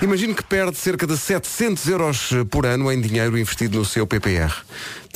[0.01, 4.53] Imagino que perde cerca de 700 euros por ano em dinheiro investido no seu PPR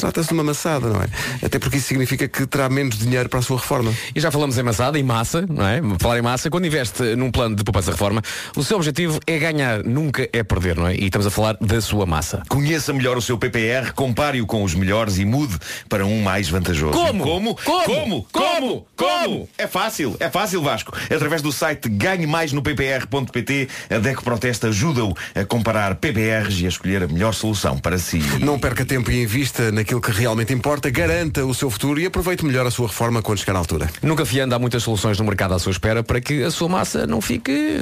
[0.02, 1.08] Trata-se de uma maçada, não é?
[1.46, 3.94] Até porque isso significa que terá menos dinheiro para a sua reforma.
[4.16, 5.80] E já falamos em maçada, em massa, não é?
[6.00, 8.22] Falar em massa, quando investe num plano de poupança-reforma,
[8.56, 10.96] o seu objetivo é ganhar, nunca é perder, não é?
[10.96, 12.42] E estamos a falar da sua massa.
[12.50, 15.56] Conheça melhor o seu PPR, compare-o com os melhores e mude
[15.88, 16.94] para um mais vantajoso.
[16.94, 17.24] Como?
[17.24, 17.56] Como?
[17.56, 17.86] Como?
[17.86, 18.28] Como?
[18.32, 18.88] Como?
[18.96, 19.50] Como?
[19.56, 20.98] É fácil, é fácil, Vasco.
[21.14, 26.66] Através do site ganhe mais no ppr.pt, a DECO Protesta ajuda-o a comparar PPRs e
[26.66, 28.20] a escolher a melhor solução para si.
[28.40, 32.46] Não perca tempo e invista naquilo que realmente importa, garanta o seu futuro e aproveite
[32.46, 33.90] melhor a sua reforma quando chegar à altura.
[34.02, 37.06] Nunca fiando, há muitas soluções no mercado à sua espera para que a sua massa
[37.06, 37.80] não fique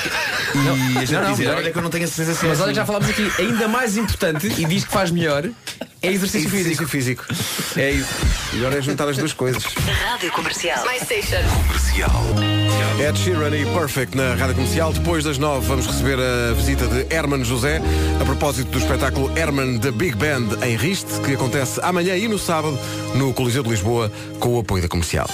[0.56, 2.50] E a gente Não, não, dizer, olha que eu não tenho a certeza se é
[2.50, 5.44] Mas olha, já falámos aqui, ainda mais importante e diz que faz melhor
[6.02, 6.88] é exercício físico.
[6.88, 7.26] físico.
[7.78, 8.10] É isso.
[8.54, 9.64] Melhor é juntar as duas coisas.
[9.64, 10.86] Rádio Comercial.
[10.86, 11.42] My station.
[13.00, 14.94] Ed Sheeran e Perfect na Rádio Comercial.
[14.94, 17.82] Depois das nove vamos receber a visita de Herman José
[18.22, 22.40] a propósito do espetáculo Herman da Big Band em Riste, que acontece amanhã e no
[22.40, 22.80] sábado
[23.16, 25.28] no Coliseu de Lisboa com o apoio da Comercial.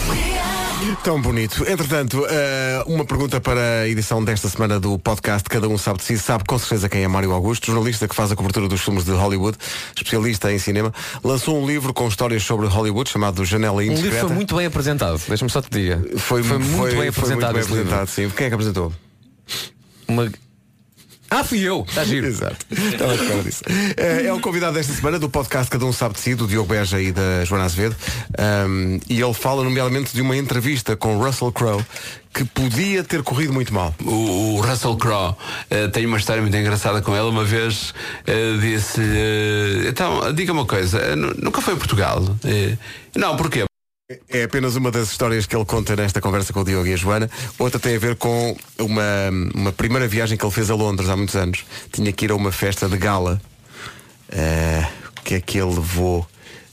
[1.03, 1.63] Tão bonito.
[1.69, 6.05] Entretanto, eh, uma pergunta para a edição desta semana do podcast Cada Um Sabe de
[6.05, 6.17] Si.
[6.17, 9.11] Sabe com certeza quem é Mário Augusto, jornalista que faz a cobertura dos filmes de
[9.11, 9.57] Hollywood,
[9.95, 10.91] especialista em cinema.
[11.23, 14.27] Lançou um livro com histórias sobre Hollywood chamado Janela Um livro Indiscreta.
[14.27, 16.17] foi muito bem apresentado, deixa-me só te dizer.
[16.17, 17.53] Foi, foi muito foi- bem foi apresentado.
[17.53, 17.93] muito bem livro.
[17.95, 18.29] apresentado, sim.
[18.35, 18.93] Quem é que apresentou?
[20.07, 20.31] Uma...
[21.33, 21.85] Ah, fui eu.
[21.87, 22.27] Está giro.
[22.27, 22.57] Exato.
[22.69, 23.63] Estava à espera disso.
[23.95, 26.67] É, é o convidado desta semana do podcast Cada Um Sabe de Si, do Diogo
[26.67, 27.95] Beja e da Joana Azevedo.
[28.67, 31.85] Um, e ele fala, nomeadamente, de uma entrevista com Russell Crowe
[32.33, 33.95] que podia ter corrido muito mal.
[34.03, 35.33] O, o Russell Crowe
[35.69, 37.27] eh, tem uma história muito engraçada com ele.
[37.29, 37.93] Uma vez
[38.27, 42.23] eh, disse-lhe: Então, diga uma coisa, eh, nu- nunca foi a Portugal?
[43.15, 43.63] Não, porquê?
[44.29, 46.97] É apenas uma das histórias que ele conta nesta conversa com o Diogo e a
[46.97, 47.29] Joana.
[47.59, 49.03] Outra tem a ver com uma,
[49.53, 51.63] uma primeira viagem que ele fez a Londres há muitos anos.
[51.91, 53.41] Tinha que ir a uma festa de gala.
[54.29, 54.85] Eh,
[55.17, 56.27] O que é que ele levou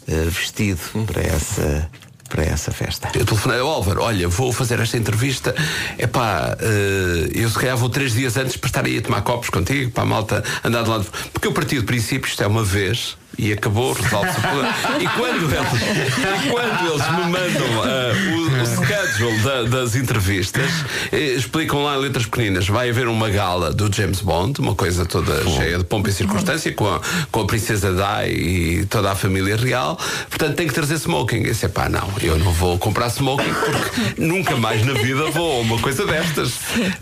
[0.07, 1.91] eh, vestido para essa,
[2.29, 3.11] para essa festa?
[3.15, 5.55] Eu telefonei ao Álvaro, olha, vou fazer esta entrevista.
[5.99, 9.51] Epá, eh, eu se calhar vou três dias antes para estar aí a tomar copos
[9.51, 11.07] contigo, para a malta andar de lado.
[11.33, 13.17] Porque eu parti do princípio, isto é uma vez.
[13.39, 14.75] E acabou, resolve-se o problema.
[15.01, 20.69] E quando eles, e quando eles me mandam eh, o, o schedule da- das entrevistas,
[21.13, 25.07] eh, explicam lá em letras pequeninas: vai haver uma gala do James Bond, uma coisa
[25.07, 28.33] toda cheia de pompa e circunstância, com a, com a Princesa Di
[28.81, 29.97] e toda a família real.
[30.29, 31.37] Portanto, tem que trazer smoking.
[31.45, 35.59] Eu disse: pá, não, eu não vou comprar smoking porque nunca mais na vida vou
[35.59, 36.55] a uma coisa destas.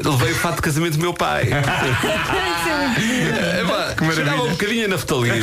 [0.05, 1.44] Levei o fato de casamento do meu pai.
[2.96, 5.37] É, pá, Cheirava um bocadinho a naftalina,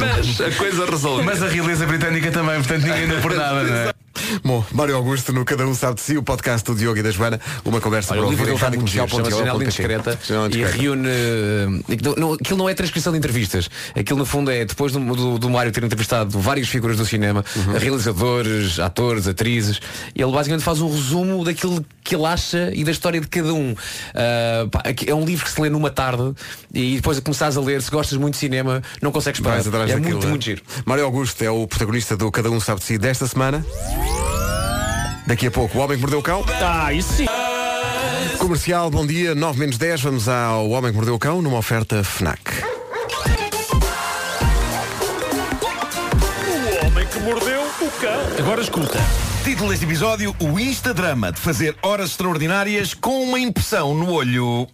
[0.00, 1.24] mas a coisa resolveu.
[1.24, 4.03] Mas a realeza britânica também, portanto ninguém dá por nada, não é?
[4.42, 7.10] Bom, Mário Augusto, no Cada Um Sabe de Si, o podcast do Diogo e da
[7.10, 9.64] Joana, uma conversa Olha, para o livro ouvir em giro, chama-se Janela radiocomercial.pt.
[9.64, 10.18] Indiscreta
[10.56, 11.08] e reúne.
[11.08, 13.68] eh, aquilo não- Aquilo não é transcrição de entrevistas.
[13.98, 17.44] Aquilo no fundo é depois do, do, do Mário ter entrevistado várias figuras do cinema,
[17.56, 17.78] Uhum.
[17.78, 19.80] realizadores, atores, atrizes,
[20.14, 23.74] ele basicamente faz um resumo daquilo que ele acha e da história de cada um.
[24.14, 26.32] Ah, pá, é um livro que se lê numa tarde
[26.72, 29.58] e depois a começares a ler, se gostas muito de cinema, não consegues parar.
[29.60, 30.30] É daquilo, muito, é?
[30.30, 30.62] muito giro.
[30.84, 33.64] Mário Augusto é o protagonista do Cada Um Sabe de Si desta semana.
[35.26, 36.44] Daqui a pouco, o Homem que Mordeu o Cão.
[36.62, 37.26] Ah, isso sim.
[38.38, 42.04] Comercial, bom dia, 9 menos 10, vamos ao Homem que Mordeu o Cão numa oferta
[42.04, 42.62] FNAC.
[46.46, 48.20] O homem que mordeu o cão.
[48.38, 48.98] Agora escuta.
[49.42, 54.68] Título deste episódio: O Instadrama de fazer horas extraordinárias com uma impressão no olho.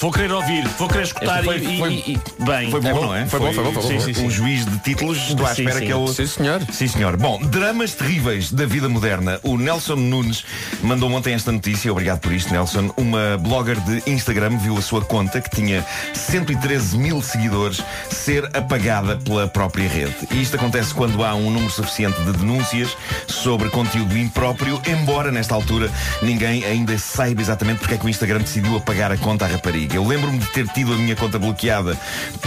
[0.00, 2.70] Vou querer ouvir, vou querer escutar Foi- e, foi- e- e- bem.
[2.70, 3.26] Foi bom, não é?
[3.26, 3.88] Foi bom, foi bom, foi bom.
[3.88, 4.26] sim, Sim, sim, sim.
[4.26, 5.86] Um juiz de títulos, estou à Sim, espera sim.
[5.86, 6.08] que ele.
[6.14, 6.62] Sim, senhor.
[6.72, 7.16] Sim, senhor.
[7.16, 9.40] Bom, dramas terríveis da vida moderna.
[9.42, 10.44] O Nelson Nunes
[10.82, 12.92] mandou ontem esta notícia, obrigado por isto, Nelson.
[12.96, 15.84] Uma blogger de Instagram viu a sua conta, que tinha
[16.14, 20.14] 113 mil seguidores, ser apagada pela própria rede.
[20.30, 25.56] E isto acontece quando há um número suficiente de denúncias sobre conteúdo impróprio, embora nesta
[25.56, 25.90] altura
[26.22, 29.87] ninguém ainda saiba exatamente porque é que o Instagram decidiu apagar a conta à rapariga.
[29.92, 31.96] Eu lembro-me de ter tido a minha conta bloqueada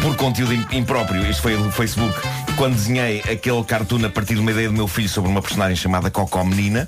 [0.01, 2.13] por conteúdo im- impróprio, isto foi do Facebook,
[2.55, 5.75] quando desenhei aquele cartoon a partir de uma ideia do meu filho sobre uma personagem
[5.75, 6.85] chamada Cocó Menina,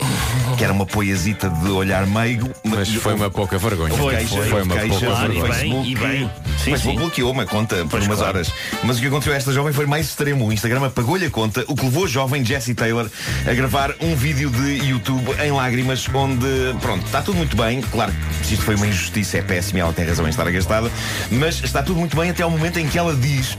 [0.57, 2.49] que era uma poiazita de olhar meigo.
[2.63, 3.93] Mas foi uma pouca vergonha.
[3.95, 5.53] Foi, queixa, foi houve uma queixa, pouca Claro, e vergonha.
[5.53, 6.31] bem, Facebook, e bem.
[6.57, 6.99] Sim, Facebook sim.
[6.99, 8.33] bloqueou uma conta por Pois umas claro.
[8.37, 8.51] horas.
[8.83, 10.47] Mas o que aconteceu a esta jovem foi mais extremo.
[10.47, 13.09] O Instagram apagou-lhe a conta, o que levou a jovem Jessie Taylor
[13.47, 16.45] a gravar um vídeo de YouTube em lágrimas, onde,
[16.81, 17.81] pronto, está tudo muito bem.
[17.81, 20.42] Claro que se isto foi uma injustiça, é péssimo e ela tem razão em estar
[20.47, 20.91] agastada.
[21.31, 23.57] Mas está tudo muito bem até ao momento em que ela diz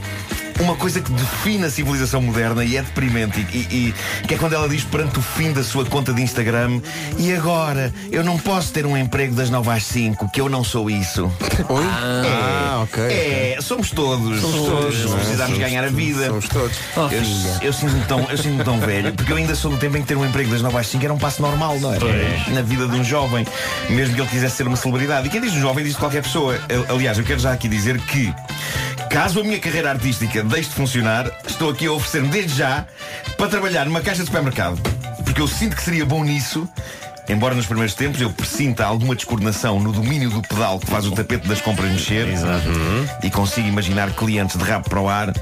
[0.59, 3.93] uma coisa que define a civilização moderna e é deprimente e, e-
[4.27, 6.79] que é quando ela diz perante o fim da sua conta de Instagram
[7.17, 7.93] e agora?
[8.11, 11.25] Eu não posso ter um emprego das 9 às 5 que eu não sou isso.
[11.69, 11.83] Oi?
[11.85, 13.03] Ah, ok.
[13.03, 14.39] é, somos todos.
[14.41, 15.13] Somos todos.
[15.15, 16.27] precisamos ganhar a vida.
[16.27, 16.77] Somos todos.
[16.95, 20.01] eu, eu sinto-me tão, eu sinto tão velho porque eu ainda sou do tempo em
[20.01, 21.99] que ter um emprego das 9 às 5 era um passo normal não é?
[22.49, 23.45] na vida de um jovem
[23.89, 25.27] mesmo que ele quisesse ser uma celebridade.
[25.27, 26.57] E quem diz um jovem diz qualquer pessoa.
[26.89, 28.33] Aliás eu quero já aqui dizer que
[29.09, 32.85] Caso a minha carreira artística deixe de funcionar, estou aqui a oferecer-me desde já
[33.37, 34.79] para trabalhar numa caixa de supermercado.
[35.23, 36.67] Porque eu sinto que seria bom nisso.
[37.27, 41.11] Embora nos primeiros tempos eu presinta alguma descoordenação no domínio do pedal que faz o
[41.11, 42.27] tapete das compras mexer
[43.23, 45.33] e consigo imaginar clientes de rabo para o ar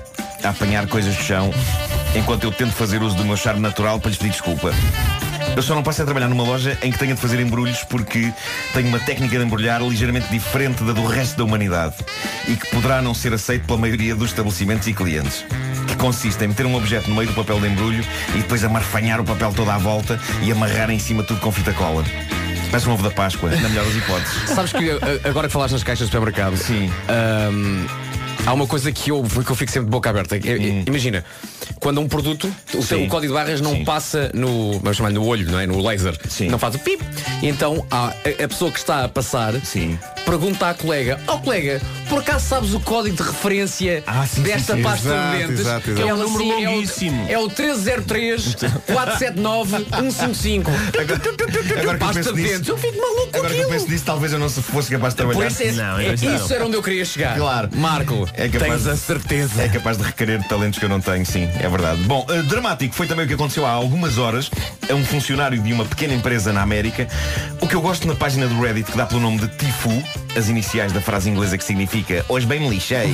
[0.43, 1.52] a apanhar coisas do chão
[2.15, 4.71] enquanto eu tento fazer uso do meu charme natural para lhes pedir desculpa.
[5.56, 8.32] Eu só não posso é trabalhar numa loja em que tenha de fazer embrulhos porque
[8.74, 11.96] tenho uma técnica de embrulhar ligeiramente diferente da do resto da humanidade
[12.48, 15.46] e que poderá não ser aceito pela maioria dos estabelecimentos e clientes.
[15.88, 19.22] Que consiste em meter um objeto no meio do papel de embrulho e depois amarfanhar
[19.22, 22.04] o papel toda à volta e amarrar em cima tudo com fita cola.
[22.72, 24.50] Parece um ovo da Páscoa, na melhor das hipóteses.
[24.50, 26.92] Sabes que a- agora que falaste nas caixas de supermercado, Sim.
[27.08, 27.86] ahm,
[28.46, 30.36] há uma coisa que eu, que eu fico sempre de boca aberta.
[30.36, 31.24] É- é- Imagina,
[31.80, 33.84] quando um produto, o, seu, o código de barras não Sim.
[33.86, 35.66] passa no, vamos chamar no olho, não é?
[35.68, 36.18] No laser.
[36.30, 36.48] Sim.
[36.50, 37.04] Não faz o pip.
[37.42, 38.10] E então a,
[38.44, 39.98] a pessoa que está a passar Sim.
[40.26, 44.74] pergunta à colega, ó colega, por acaso sabes o código de referência Ah, sim, desta
[44.74, 44.84] sim, sim.
[44.84, 45.60] pasta Exato, de dentes?
[45.60, 46.08] exato, exato.
[46.10, 47.26] Ela, É um número assim, longuíssimo.
[47.30, 50.72] É o, é o 303 479 155.
[51.82, 52.68] Agora Pasta de nisso- dentes.
[52.70, 53.70] Eu fico maluco com que eu aquilo.
[53.70, 55.52] penso nisso, talvez eu não se fosse capaz de Por trabalhar.
[55.52, 56.36] isso, é, Não, é- isso não.
[56.36, 57.38] isso era onde eu queria chegar.
[57.38, 57.70] Claro.
[57.76, 59.62] Marco, É capaz tens de- a certeza.
[59.62, 62.02] É capaz de requerer talentos que eu não tenho, sim, é verdade.
[62.04, 64.50] Bom, eh, dramático foi também o que aconteceu há algumas horas
[64.89, 67.08] a um funcionário de uma pequena empresa na América.
[67.62, 70.04] O que eu gosto na página do Reddit, que dá pelo nome de Tifu,
[70.36, 73.13] as iniciais da frase inglesa que significa hoje bem me lixei,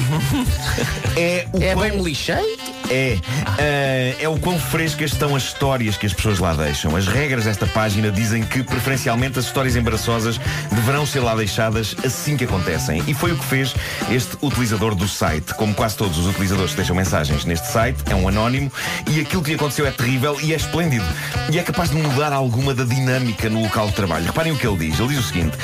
[1.17, 2.57] é o É quão- bem me lixei?
[2.89, 3.17] É,
[3.57, 6.95] eh, é o quão frescas estão as histórias que as pessoas lá deixam.
[6.95, 10.39] As regras desta página dizem que, preferencialmente, as histórias embaraçosas
[10.71, 13.03] deverão ser lá deixadas assim que acontecem.
[13.07, 13.73] E foi o que fez
[14.09, 15.53] este utilizador do site.
[15.53, 18.71] Como quase todos os utilizadores que deixam mensagens neste site, é um anónimo
[19.09, 21.05] e aquilo que lhe aconteceu é terrível e é esplêndido.
[21.51, 24.25] E é capaz de mudar alguma da dinâmica no local de trabalho.
[24.25, 24.99] Reparem o que ele diz.
[24.99, 25.57] Ele diz o seguinte.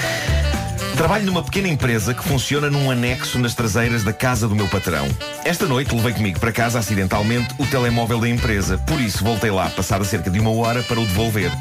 [0.98, 5.06] Trabalho numa pequena empresa que funciona num anexo nas traseiras da casa do meu patrão.
[5.44, 9.70] Esta noite levei comigo para casa acidentalmente o telemóvel da empresa, por isso voltei lá
[9.70, 11.52] passada cerca de uma hora para o devolver.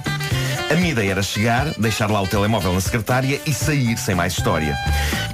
[0.70, 4.32] A minha ideia era chegar, deixar lá o telemóvel na secretária e sair sem mais
[4.32, 4.76] história.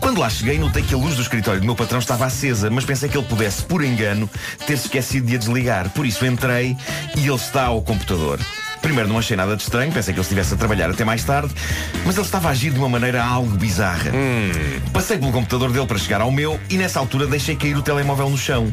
[0.00, 2.84] Quando lá cheguei, notei que a luz do escritório do meu patrão estava acesa, mas
[2.84, 4.28] pensei que ele pudesse, por engano,
[4.66, 5.90] ter esquecido de a desligar.
[5.90, 6.76] Por isso entrei
[7.16, 8.40] e ele está ao computador.
[8.82, 11.54] Primeiro não achei nada de estranho, pensei que ele estivesse a trabalhar até mais tarde,
[12.04, 14.10] mas ele estava a agir de uma maneira algo bizarra.
[14.92, 18.30] Passei pelo computador dele para chegar ao meu e nessa altura deixei cair o telemóvel
[18.30, 18.72] no chão.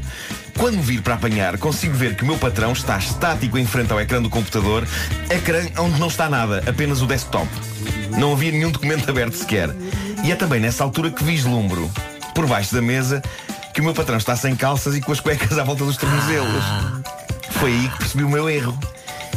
[0.57, 3.91] Quando me vir para apanhar, consigo ver que o meu patrão está estático em frente
[3.91, 4.87] ao ecrã do computador,
[5.29, 7.47] ecrã onde não está nada, apenas o desktop.
[8.17, 9.69] Não havia nenhum documento aberto sequer.
[10.23, 11.91] E é também nessa altura que vislumbro,
[12.33, 13.21] por baixo da mesa,
[13.73, 16.63] que o meu patrão está sem calças e com as cuecas à volta dos tornozelos.
[17.51, 18.77] Foi aí que percebi o meu erro.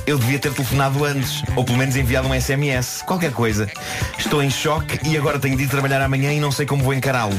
[0.07, 3.71] Eu devia ter telefonado antes, ou pelo menos enviado um SMS, qualquer coisa.
[4.19, 6.95] Estou em choque e agora tenho de ir trabalhar amanhã e não sei como vou
[6.95, 7.39] encará-lo.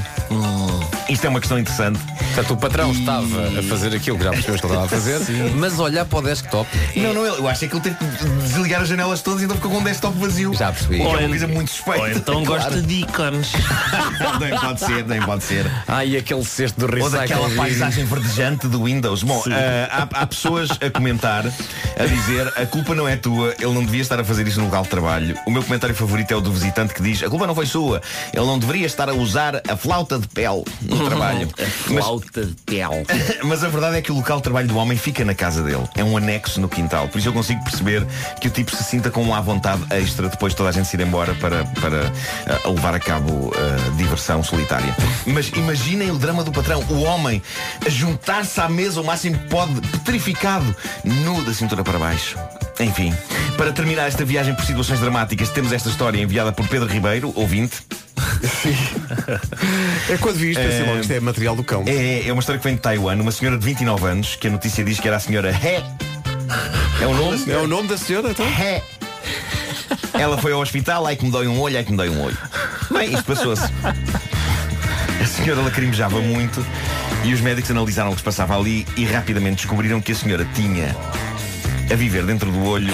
[1.12, 2.00] Isto é uma questão interessante
[2.34, 5.20] Portanto, o patrão estava a fazer aquilo que já percebemos que ele estava a fazer,
[5.60, 6.70] mas olhar para o desktop.
[6.96, 8.06] Não, não, eu acho que ele teve que
[8.48, 10.54] desligar as janelas todas e então ficou com um desktop vazio.
[10.54, 10.96] Já percebi.
[10.96, 12.00] O que é Ou uma coisa muito suspeita.
[12.00, 12.64] Ou então claro.
[12.64, 13.52] gosta de ícones.
[14.40, 15.70] Nem pode ser, nem pode ser.
[15.88, 17.20] Ah, e aquele cesto do Ou recycle.
[17.20, 19.24] daquela paisagem verdejante do Windows.
[19.24, 23.74] Bom, ah, há, há pessoas a comentar, a dizer a culpa não é tua, ele
[23.74, 25.38] não devia estar a fazer isso no local de trabalho.
[25.46, 28.02] O meu comentário favorito é o do visitante que diz a culpa não foi sua,
[28.34, 30.64] ele não deveria estar a usar a flauta de pele
[31.02, 31.50] no trabalho.
[31.90, 33.06] Mas- Flauta de pele.
[33.44, 35.84] Mas a verdade é que o local de trabalho do homem fica na casa dele.
[35.96, 37.08] É um anexo no quintal.
[37.08, 38.06] Por isso eu consigo perceber
[38.40, 40.96] que o tipo se sinta com uma vontade extra depois de toda a gente se
[40.96, 42.12] ir embora para, para
[42.48, 44.96] ah, levar a cabo ah, diversão solitária.
[45.26, 46.84] Mas imaginem o drama do patrão.
[46.90, 47.42] O homem
[47.86, 52.38] a juntar-se à mesa o máximo que pode, petrificado, nu da cintura para baixo.
[52.80, 53.14] Enfim,
[53.58, 57.78] para terminar esta viagem por situações dramáticas, temos esta história enviada por Pedro Ribeiro, ouvinte.
[60.10, 61.84] É quando vi isto, pensei Eh, logo isto é material do cão.
[61.88, 64.52] É, é uma história que vem de Taiwan, uma senhora de 29 anos, que a
[64.52, 65.84] notícia diz que era a senhora He.
[67.02, 67.52] É o nome?
[67.52, 68.46] É o nome da senhora, então?
[68.46, 68.82] He.
[70.14, 72.22] Ela foi ao hospital, ai que me dói um olho, ai que me dói um
[72.22, 72.38] olho.
[72.92, 73.64] Bem, isto passou-se.
[75.22, 76.66] A senhora lacrimejava muito
[77.24, 80.46] e os médicos analisaram o que se passava ali e rapidamente descobriram que a senhora
[80.54, 80.96] tinha
[81.92, 82.94] a viver dentro do olho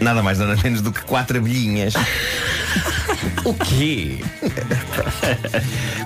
[0.00, 1.94] nada mais nada menos do que quatro abelhinhas.
[3.44, 4.18] O quê?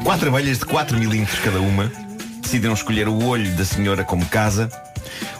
[0.02, 1.90] Quatro abelhas de 4 milímetros cada uma
[2.42, 4.68] decidiram escolher o olho da senhora como casa,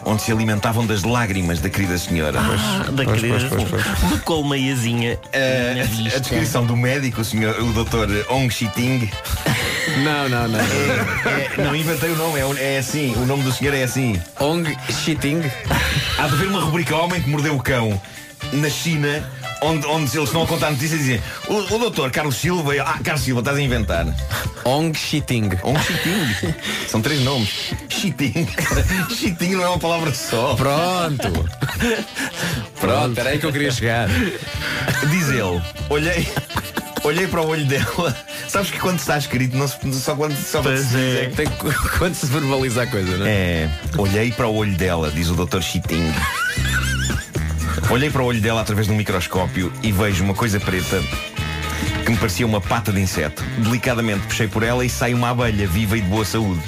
[0.03, 2.37] onde se alimentavam das lágrimas da querida senhora.
[2.39, 3.47] Ah, da Pois, querida.
[3.49, 4.11] pois, pois, pois.
[4.11, 5.17] Do colmeiazinha.
[5.31, 8.29] Eh, a descrição do médico, o, senhor, o Dr.
[8.29, 9.09] Ong Shiting,
[10.03, 10.59] Não, não, não.
[10.59, 14.21] é, não inventei o nome, é, é assim, o nome do senhor é assim.
[14.39, 15.41] Ong Shitting.
[16.17, 17.99] Há de haver uma rubrica Homem que Mordeu o Cão
[18.53, 19.23] na China,
[19.61, 22.99] onde, onde eles estão a contar notícias e dizem o, o doutor Carlos Silva, ah,
[23.03, 24.05] Carlos Silva, estás a inventar.
[24.63, 25.49] Ong Shitting.
[25.63, 26.53] Ong Shiting.
[26.87, 27.49] São três nomes.
[27.89, 28.47] Shiting.
[29.15, 30.55] Shiting não é uma palavra só.
[30.55, 31.49] Pronto.
[32.79, 34.07] Pronto, era aí que eu queria chegar.
[35.09, 36.27] Diz ele, olhei,
[37.03, 38.15] olhei para o olho dela.
[38.47, 41.35] Sabes que quando está escrito, não se, só quando só quando se diz é que-
[41.35, 41.47] Tem,
[41.97, 43.29] quando se verbaliza a coisa, não é?
[43.29, 45.61] É, olhei para o olho dela, diz o Dr.
[45.61, 46.13] Chiting.
[47.89, 51.01] Olhei para o olho dela através de um microscópio e vejo uma coisa preta
[52.03, 53.41] que me parecia uma pata de inseto.
[53.59, 56.61] Delicadamente puxei por ela e sai uma abelha viva e de boa saúde.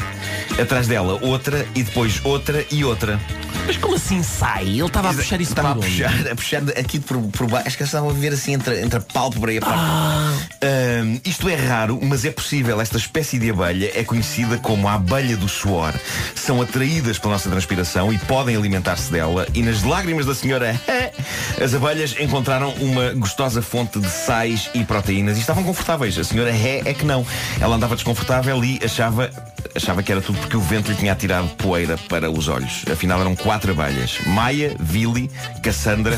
[0.61, 3.19] Atrás dela outra e depois outra e outra.
[3.65, 4.67] Mas como assim sai?
[4.67, 7.67] Ele estava a puxar isso Estava a puxar, a puxar aqui por, por baixo.
[7.67, 9.79] Acho que eles estavam a ver assim entre, entre a pálpebra e a parte.
[9.79, 10.33] Ah.
[10.61, 12.81] Ahm, isto é raro, mas é possível.
[12.81, 15.93] Esta espécie de abelha é conhecida como a abelha do suor.
[16.35, 19.47] São atraídas pela nossa transpiração e podem alimentar-se dela.
[19.53, 20.75] E nas lágrimas da senhora,
[21.63, 26.17] as abelhas encontraram uma gostosa fonte de sais e proteínas e estavam confortáveis.
[26.17, 27.25] A senhora Ré é que não.
[27.61, 29.29] Ela andava desconfortável e achava,
[29.75, 32.83] achava que era tudo porque o vento lhe tinha atirado poeira para os olhos.
[32.91, 35.29] Afinal, eram quatro abelhas: Maia, Vili,
[35.63, 36.17] Cassandra.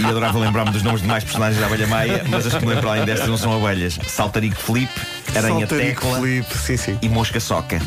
[0.00, 2.74] e adorava lembrar-me dos nomes de mais personagens da abelha Maia, mas as que me
[2.74, 5.00] lembro além destas não são abelhas: Saltarico Felipe,
[5.34, 6.98] Aranha Saltarico Tecla Felipe, sim, sim.
[7.02, 7.80] e Mosca Soca.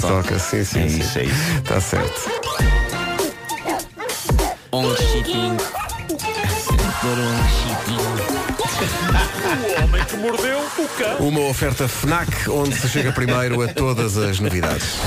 [0.00, 0.80] Toca, sim, sim.
[0.80, 1.00] É sim.
[1.00, 1.58] isso, é isso.
[1.58, 2.30] Está certo.
[8.78, 11.18] Ong Shitting.
[11.18, 14.98] Uma oferta FNAC onde se chega primeiro a todas as novidades.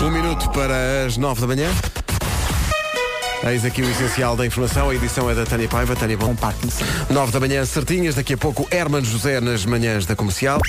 [0.00, 1.68] Um minuto para as nove da manhã.
[3.44, 4.90] Eis aqui o essencial da informação.
[4.90, 5.96] A edição é da Tânia Paiva.
[5.96, 6.34] Tânia, bom.
[7.10, 8.14] Nove da manhã, certinhas.
[8.14, 10.60] Daqui a pouco, Herman José nas manhãs da comercial.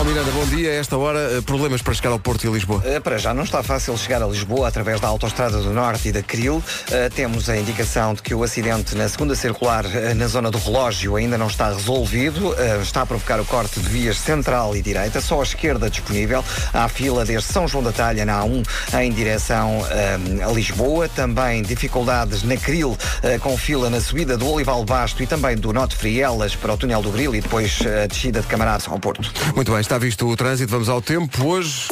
[0.00, 0.70] Paulo Miranda, bom dia.
[0.70, 2.78] A esta hora, eh, problemas para chegar ao Porto e a Lisboa.
[2.78, 6.12] Uh, Para já não está fácil chegar a Lisboa através da Autostrada do Norte e
[6.12, 6.54] da Cril.
[6.54, 9.84] Uh, temos a indicação de que o acidente na segunda circular
[10.16, 12.54] na zona do relógio ainda não está resolvido.
[12.80, 15.20] Está a provocar o corte de vias central e direita.
[15.20, 16.42] Só a esquerda disponível.
[16.72, 18.66] Há fila desde São João da Talha na A1
[19.02, 19.82] em direção
[20.46, 21.10] a Lisboa.
[21.10, 22.96] Também dificuldades na Cril
[23.42, 27.02] com fila na subida do Olival Basto e também do Norte Frielas para o túnel
[27.02, 29.30] do Grilo e depois a descida de Camaradas ao Porto.
[29.54, 30.70] Muito bem, está visto o trânsito.
[30.70, 31.44] Vamos ao tempo.
[31.44, 31.88] Hoje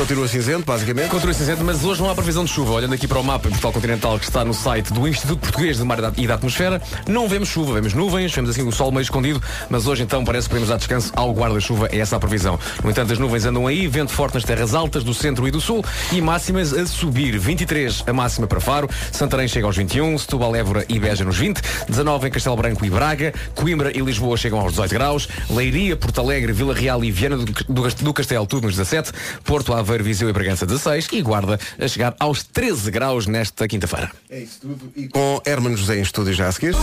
[0.00, 1.10] continua cinzento, basicamente.
[1.10, 2.72] Continua cinzento, mas hoje não há previsão de chuva.
[2.72, 5.76] Olhando aqui para o mapa em Portugal Continental que está no site do Instituto Português
[5.76, 9.02] de Mar e da Atmosfera, não vemos chuva, vemos nuvens, vemos assim o sol meio
[9.02, 12.58] escondido, mas hoje então parece que podemos dar descanso ao guarda-chuva, é essa a previsão.
[12.82, 15.60] No entanto, as nuvens andam aí, vento forte nas terras altas do centro e do
[15.60, 17.38] sul e máximas a subir.
[17.38, 21.60] 23 a máxima para Faro, Santarém chega aos 21, Setúbal, Évora e Beja nos 20,
[21.86, 26.22] 19 em Castelo Branco e Braga, Coimbra e Lisboa chegam aos 18 graus, Leiria, Porto
[26.22, 29.12] Alegre, Vila Real e e Viana do, do, do Castelo tudo nos 17,
[29.44, 34.10] Porto, Aveiro, Viseu e Bragança 16 e Guarda a chegar aos 13 graus nesta quinta-feira.
[34.30, 34.92] É isso tudo.
[34.96, 36.74] E com Hermano José em estúdio já a seguir.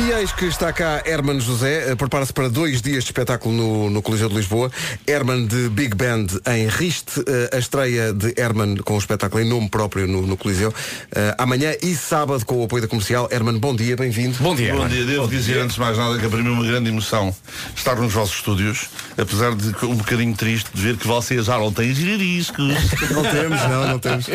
[0.00, 3.90] E eis que está cá Herman José, eh, prepara-se para dois dias de espetáculo no,
[3.90, 4.70] no Coliseu de Lisboa.
[5.06, 9.48] Herman de Big Band em Riste, eh, a estreia de Herman com o espetáculo em
[9.48, 10.74] nome próprio no, no Coliseu.
[11.14, 13.28] Eh, amanhã e sábado com o apoio da comercial.
[13.30, 14.36] Herman, bom dia, bem-vindo.
[14.40, 14.74] Bom dia.
[14.74, 17.34] Bom dia, devo dizer antes de mais nada que para mim é uma grande emoção
[17.76, 21.72] estar nos vossos estúdios, apesar de um bocadinho triste de ver que vocês já não
[21.72, 22.72] têm giriscos.
[23.12, 24.26] Não temos, não, não temos.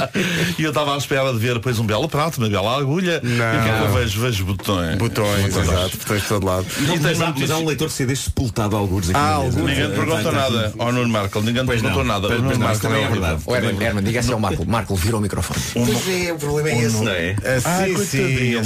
[0.58, 3.20] E eu estava à espera de ver depois um belo prato, uma bela agulha.
[3.24, 3.32] Não.
[3.32, 4.22] E o que eu vejo?
[4.22, 4.98] Vejo botões.
[4.98, 6.66] Botões, exato, botões de todo lado.
[6.80, 9.18] E tens Mas há um leitor de CDs sepultado a alguns aqui.
[9.20, 9.56] Ah, alguns.
[9.56, 12.06] Ninguém perguntou nada ao Nuno Marco, ninguém perguntou não.
[12.06, 12.28] nada.
[12.28, 13.84] Pois O Nuno Marco também é não verdade.
[13.84, 14.66] Herman, diga assim ao Marco.
[14.66, 15.60] Marco, vira o microfone.
[15.74, 17.36] Pois é, o problema é esse, não é?
[17.66, 18.06] Ah, sim, sim.
[18.06, 18.62] sabia.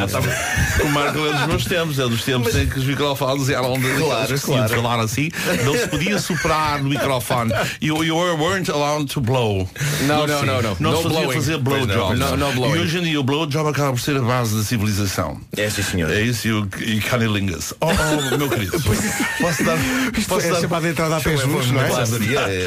[0.00, 0.36] não sabia.
[0.84, 3.88] O Marco é dos meus tempos, é dos tempos em que os microfones eram de
[4.02, 4.74] Claro, claro.
[4.74, 5.30] falar assim,
[5.64, 7.52] não se podia soprar no microfone.
[7.80, 9.68] You, you weren't allowed to blow.
[10.02, 10.76] Não, se- não, não, não.
[10.80, 11.32] Não se blowing.
[11.34, 12.18] fazer Pois não, blowjob.
[12.18, 12.76] no- no blowing.
[12.78, 15.40] E hoje em dia o blowjob acaba por ser a base da civilização.
[15.56, 16.01] É, sim, senhor.
[16.10, 17.72] É isso e o e canilingas.
[17.80, 18.72] Oh, oh, meu querido.
[19.40, 19.76] Posso dar.
[20.16, 20.60] Isto Posso é dar.
[20.60, 21.88] chamada entrada a pé juntos, não é?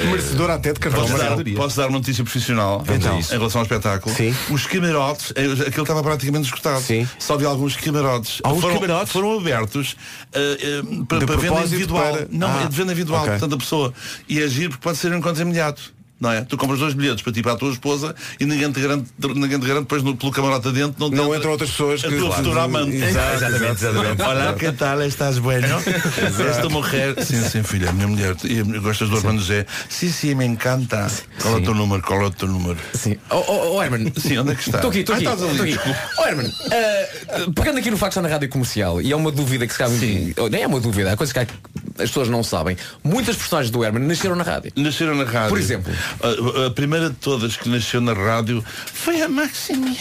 [0.05, 3.19] Merecedor até de cartão Posso dar, posso dar uma notícia profissional Então.
[3.19, 4.15] em relação ao espetáculo?
[4.15, 4.36] Sim.
[4.49, 6.81] Os camarotes, eh, aquilo estava praticamente esgotado.
[6.81, 7.07] Sim.
[7.19, 8.39] Só havia alguns camarotes.
[8.43, 9.11] Alguns foram, camarotes?
[9.13, 9.95] foram abertos
[10.33, 12.13] eh, eh, para, De para venda individual.
[12.13, 13.31] para- Não, Ah, é de venda individual, ok.
[13.31, 13.93] portanto a pessoa.
[14.27, 15.95] E agir porque pode ser um encontro imediato.
[16.20, 16.41] Não é?
[16.45, 19.09] Tu compras dois bilhetes para ti e para a tua esposa e ninguém te garante,
[19.36, 22.07] ninguém te garante depois no, pelo camarote adentro não, Não entra entram outras pessoas a
[22.07, 22.43] que- tua Claro.
[22.43, 22.95] futura amante.
[22.95, 24.22] Exato, exatamente, exatamente.
[24.24, 25.01] Olá, que tal?
[25.03, 25.68] Estás bueno?
[26.49, 27.22] Esta mulher.
[27.22, 28.36] Sim, sim, filha, minha mulher.
[28.45, 29.66] E gostas do Armando José?
[29.89, 31.05] Sim, sim, me encanta.
[31.41, 32.01] Qual é o teu número?
[32.01, 32.78] Qual é o teu número?
[32.93, 33.18] Sim.
[33.30, 34.11] Oh, oh, oh, Herman.
[34.18, 34.78] Sim, onde é que está?
[34.78, 35.26] Estou aqui, estou Ah, aqui.
[35.28, 35.74] estás ali, estou aqui.
[35.74, 35.99] desculpa.
[36.20, 39.32] Oh, Herman, ah, pegando aqui no facto de estar na rádio comercial, e é uma
[39.32, 40.34] dúvida que se cabe.
[40.39, 42.78] oh, Nem é uma dúvida, é coisa que as pessoas não sabem.
[43.03, 44.72] Muitas personagens do Herman nasceram na rádio.
[44.76, 45.49] Nasceram na rádio.
[45.49, 45.93] Por exemplo?
[46.22, 49.95] A, a primeira de todas que nasceu na rádio foi a Maximia.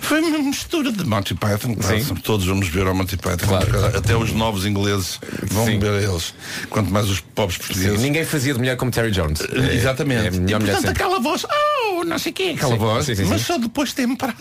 [0.00, 1.74] Foi uma mistura de Monty Python.
[1.74, 2.14] Claro, Sim.
[2.16, 3.46] Todos vamos ver ao Monty Python.
[3.46, 3.96] Claro.
[3.96, 5.20] Até os novos ingleses
[5.50, 5.78] vão Sim.
[5.78, 6.34] ver a eles.
[6.70, 8.00] Quanto mais os pobres Sim, portugueses.
[8.00, 9.40] ninguém fazia de mulher como Terry Jones.
[9.40, 10.24] Eh, Exatamente.
[10.24, 11.02] É a melhor e, portanto, sempre.
[11.02, 11.44] aquela voz,
[11.90, 13.30] oh, não sei quem, aquela Sim, voz, sim, sim, sim.
[13.30, 14.38] mas só depois temperada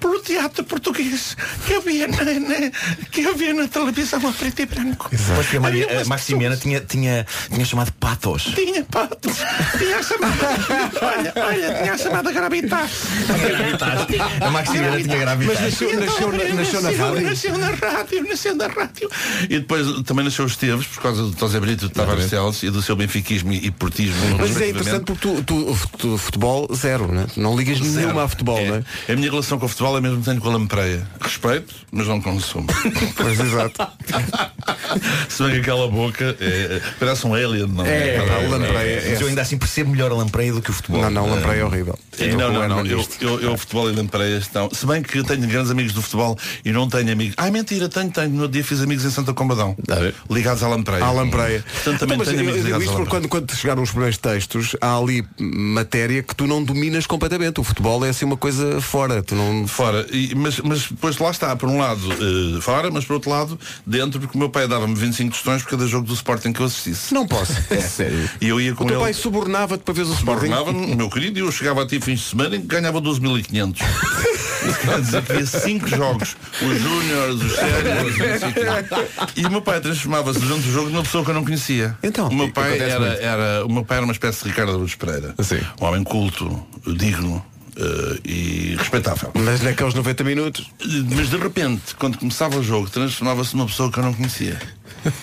[0.00, 1.36] pelo teatro português
[1.66, 2.70] que havia na, na-
[3.10, 5.10] que havia na televisão a preto e branco.
[5.50, 8.44] Que a, Maria, a Maximiana tinha, tinha, tinha chamado patos.
[8.54, 9.36] Tinha patos,
[9.78, 10.48] tinha a chamada,
[11.02, 12.90] olha, olha, tinha a chamada gravitas.
[14.40, 15.46] A Maximiana tinha gravidade.
[15.46, 17.20] Mas nasceu, nasceu, na- nasceu na rádio.
[17.22, 19.10] Nasceu na rádio, nasceu na rádio.
[19.44, 22.70] E depois também nasceu o Esteves, por causa do José Brito, de Tavares Teles e
[22.70, 24.14] do seu benfiquismo e portismo.
[24.38, 27.26] Mas é interessante porque tu, tu, tu- futebol zero, né?
[27.36, 28.64] não ligas nenhuma a futebol, É.
[28.68, 29.12] não é?
[29.12, 31.06] A minha relação com o futebol é mesmo que tenho com a lampreia.
[31.20, 32.66] Respeito, mas não consumo.
[33.16, 33.86] Pois exato.
[35.28, 36.44] Se bem que aquela boca é,
[36.76, 39.02] é- parece um alien, não É, a lampreia.
[39.10, 41.02] Mas eu ainda assim percebo melhor a lampreia do que o futebol.
[41.02, 41.98] Não, não, lampreia é horrível.
[42.18, 42.78] É, Eu não, não, não.
[42.78, 44.68] Herman Eu, eu, eu, futebol e lampreia estão.
[44.72, 47.34] Se bem que eu tenho grandes amigos do futebol e não tenho amigos.
[47.36, 48.30] Ah, mentira, tenho, tenho.
[48.30, 49.76] No outro dia fiz amigos em Santa Combadão.
[50.30, 51.04] Ligados à lampreia.
[51.04, 51.62] À lampreia.
[51.62, 53.28] Portanto, também Então, mas tenho eu amigos digo ligados à isto porque lampreia.
[53.28, 57.60] quando, quando chegaram os primeiros textos, há ali matéria que tu não dominas completamente.
[57.60, 59.22] O futebol é assim uma coisa fora.
[59.22, 59.66] Tu não.
[59.66, 63.30] Fora, E- mas, mas depois lá está, por um lado eh, fora, mas por outro
[63.30, 66.60] lado dentro, porque o meu pai dava-me 25 tostões por cada jogo do Sporting que
[66.60, 67.12] eu assistisse.
[67.14, 67.52] Não posso.
[67.74, 68.28] É sério.
[68.40, 69.04] E eu ia com O teu ele.
[69.04, 69.12] pai
[69.74, 70.48] subornava-te para ver o Sporting.
[70.48, 73.78] Bornava-me, meu querido, e eu chegava a ti fins de semana e ganhava 12.500.
[74.80, 76.36] Quer dizer que havia 5 jogos.
[76.62, 79.40] Os júniores, os quê.
[79.40, 81.96] E o meu pai transformava-se durante o jogo numa pessoa que eu não conhecia.
[82.02, 84.94] Então, o meu pai era, era, o meu pai era uma espécie de Ricardo Luz
[84.94, 85.34] Pereira.
[85.42, 85.60] Sim.
[85.80, 87.44] Um homem culto, digno
[87.76, 89.32] eh, e respeitável.
[89.34, 90.70] Mas naqueles 90 minutos.
[91.14, 94.58] Mas de repente, quando começava o jogo, transformava-se numa pessoa que eu não conhecia.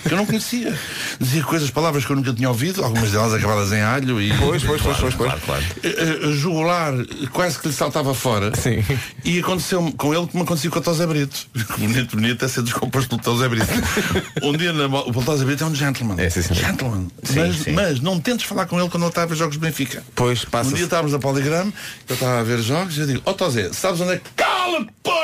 [0.08, 0.78] Que eu não conhecia.
[1.20, 4.30] Dizia coisas, palavras que eu nunca tinha ouvido, algumas delas acabadas em alho e.
[4.38, 5.32] Pois, pois, pois, pois, pois.
[5.32, 5.64] Claro, claro.
[5.84, 6.94] Eh, jugular
[7.32, 8.84] quase que lhe saltava fora Sim.
[9.24, 13.10] e aconteceu com ele como aconteceu com o Tosé Brito bonito, bonito é ser descomposto
[13.10, 13.68] pelo Tosé Brito
[14.44, 16.54] um dia na, o Tosé Brito é um gentleman É, sim, sim.
[16.54, 17.72] gentleman Sim, mas, sim.
[17.72, 20.44] mas não tentes falar com ele quando ele está a ver jogos do Benfica Pois,
[20.44, 20.76] um passa.
[20.76, 21.72] dia estávamos a Poligram
[22.10, 24.86] eu estava a ver jogos e eu digo ó Tosé sabes onde é que cala
[25.04, 25.22] porra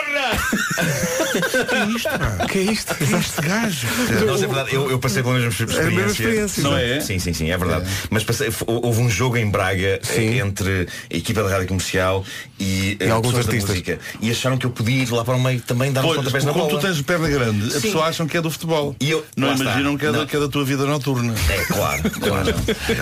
[0.78, 2.46] que é isto pá?
[2.48, 2.96] que é isto?
[2.96, 5.84] que é este gajo é verdade, eu, eu passei pela mesma experiência.
[5.92, 7.00] mesma experiência, Não é?
[7.00, 7.86] Sim, sim, sim, é verdade.
[8.10, 12.24] Mas passei, houve um jogo em Braga eh, entre a equipa da rádio comercial
[12.60, 13.70] e, eh, E alguns da artistas.
[13.70, 14.00] música.
[14.22, 16.44] E acharam que eu podia ir lá para o meio também dar uns Pois, pontapés
[16.46, 16.80] na como bola.
[16.80, 17.82] tu tens perna grande, a Sim.
[17.82, 18.96] pessoa acham que é do futebol.
[19.00, 19.64] E eu- não está.
[19.64, 20.26] imaginam que é, da, Não.
[20.28, 21.34] que é da tua vida noturna.
[21.50, 22.54] É claro, claro.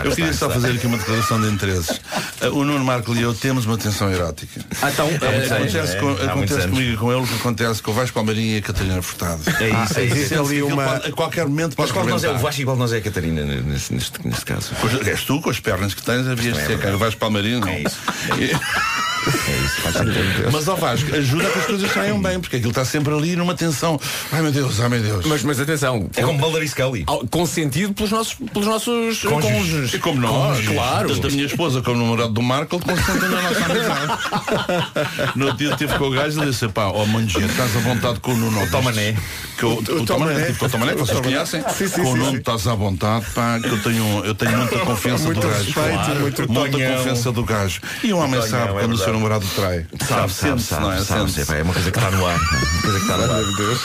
[0.03, 1.99] Eu queria só fazer aqui uma declaração de interesses.
[2.41, 4.61] Uh, O Nuno Marco e eu temos uma tensão erótica.
[4.81, 7.81] Ah, então, É, eh, acontece é, acontece comigo e com ele o que acontece acontece
[7.81, 9.41] com o Vasco Palmeirinho e a Catarina Furtado.
[9.59, 10.15] É isso, é isso.
[10.15, 10.95] Existe ali uma...
[10.95, 12.37] A qualquer momento Mas pode qual de nós é o.
[12.37, 14.71] Vasco de nós é a Catarina neste, neste, caso?
[15.05, 16.93] És tu, com as pernas que tens, havias de ser quem?
[16.93, 17.59] O Vasco Palmeirinho?
[17.59, 17.67] Não.
[17.67, 17.97] É isso.
[19.27, 20.49] É isso, faz sentido.
[20.51, 23.35] Mas ao Vasco, ajuda a que as coisas saiam bem, porque aquilo está sempre ali
[23.35, 23.99] numa tensão.
[24.31, 25.25] Ai meu Deus, ai meu Deus.
[25.25, 27.03] Mas, mas atenção, É como e Scully.
[27.07, 29.51] ao- consentido pelos nossos, pelos nossos Cônjuges.
[29.57, 29.93] cônjuges.
[29.93, 31.09] E como nós, Claro.
[31.09, 34.85] Tanto a minha esposa como o namorado do Marco consentem na nossa amizade.
[35.35, 38.19] No outro dia tive com o gajo e disse, pá, ó mãe, estás à vontade
[38.19, 38.63] com o Nuno.
[38.63, 39.15] O Tomané.
[39.57, 41.63] Que o, o, Tomané, tipo, o Tomané, que vocês conhecem.
[41.69, 42.37] Sim, sim, com o sim, Nuno sim.
[42.37, 45.63] estás à vontade, pá, que eu tenho, eu tenho muita confiança Muito do gajo.
[45.63, 46.97] respeito, muito muita Tonhão.
[46.97, 47.81] confiança do gajo.
[48.03, 49.14] E um homem Tonhão, sabe é quando o seu verdade.
[49.15, 49.85] Namorado trai.
[50.07, 50.59] Sabe, sabe, é?
[51.03, 52.35] sabe, sabe, é uma coisa que está no ar.
[52.37, 53.41] Uma coisa que está no ar.
[53.41, 53.81] Meu Deus.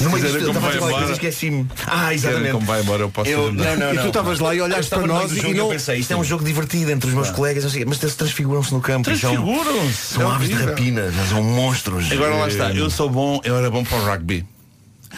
[0.00, 1.66] No meio quiserem disto, eu como estava a vai falar coisa esqueci-me.
[1.86, 2.52] Ah, exatamente.
[2.52, 5.06] como vai embora, eu posso Eu, não, não, E tu estavas lá e olhaste para
[5.06, 8.14] nós e eu pensei, isto é um jogo divertido entre os meus colegas, mas eles
[8.16, 9.10] transfiguram-se no campo.
[9.10, 10.14] e são- Transfiguram-se.
[10.14, 12.10] São É aves de rapina, não são monstros.
[12.12, 14.44] Agora lá está, Eh, eu sou bom, eu era bom para o rugby.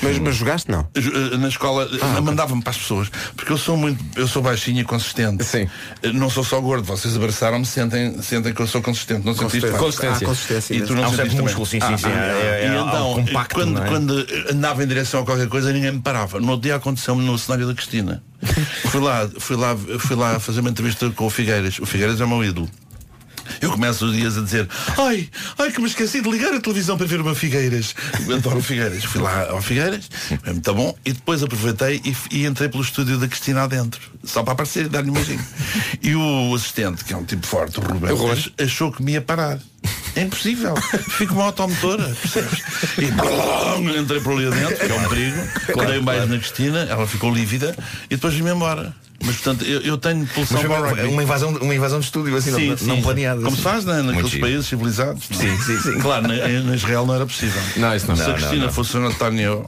[0.02, 0.86] Mas, mas jogaste não?
[0.94, 4.80] Eh, Na escola eh, mandava-me para as pessoas Porque eu sou muito, eu sou baixinho
[4.80, 5.68] e consistente Sim.
[6.02, 9.60] Eh, Não sou só gordo, vocês abraçaram-me Sentem, sentem que eu sou consistente Não sentiste
[9.68, 9.84] Vasco?
[9.84, 10.26] Consistência.
[10.26, 10.74] Ah, consistência.
[10.74, 12.06] E tu não um certo sentiste músculo, sim, sim, sim.
[12.06, 13.86] Ah, É- é e algo então, compacto, quando, é?
[13.88, 17.38] quando andava em direção a qualquer coisa Ninguém me parava No outro dia aconteceu-me no
[17.38, 18.22] cenário da Cristina
[18.90, 22.24] fui, lá, fui, lá, fui lá fazer uma entrevista com o Figueiras O Figueiras é
[22.24, 22.68] o meu ídolo
[23.60, 25.28] eu começo os dias a dizer Ai,
[25.58, 27.94] ai que me esqueci de ligar a televisão para ver meu Figueiras
[28.26, 30.08] Eu adoro Figueiras Fui lá ao Figueiras,
[30.44, 34.42] é muito bom E depois aproveitei e, e entrei pelo estúdio da Cristina adentro Só
[34.42, 35.44] para aparecer e dar-lhe um beijinho
[36.02, 38.32] E o assistente, que é um tipo forte, o Rubén, O Rubén.
[38.32, 39.58] ach- achou que me ia parar
[40.16, 40.74] é impossível.
[41.10, 42.60] Fico uma automotora, percebes?
[42.98, 45.36] E blum, entrei por ali adentro, que é um perigo.
[45.88, 47.74] Dei um beijo na Cristina, ela ficou lívida
[48.08, 48.94] e depois vim-me embora.
[49.22, 51.08] Mas portanto, eu, eu tenho pulsão para o uma, rugby.
[51.08, 52.86] uma invasão, uma invasão de estúdio, assim, Sim, não, sim.
[52.86, 53.36] não planeada.
[53.36, 53.56] Como assim.
[53.56, 54.42] se faz né, Muito naqueles giro.
[54.42, 55.22] países civilizados.
[55.30, 55.34] é?
[55.34, 55.98] Sim, sim, sim.
[56.00, 57.60] Claro, na, na Israel não era possível.
[57.76, 58.16] Não, isso não.
[58.16, 58.72] Se Não, a Cristina não, não.
[58.72, 59.66] fosse o António,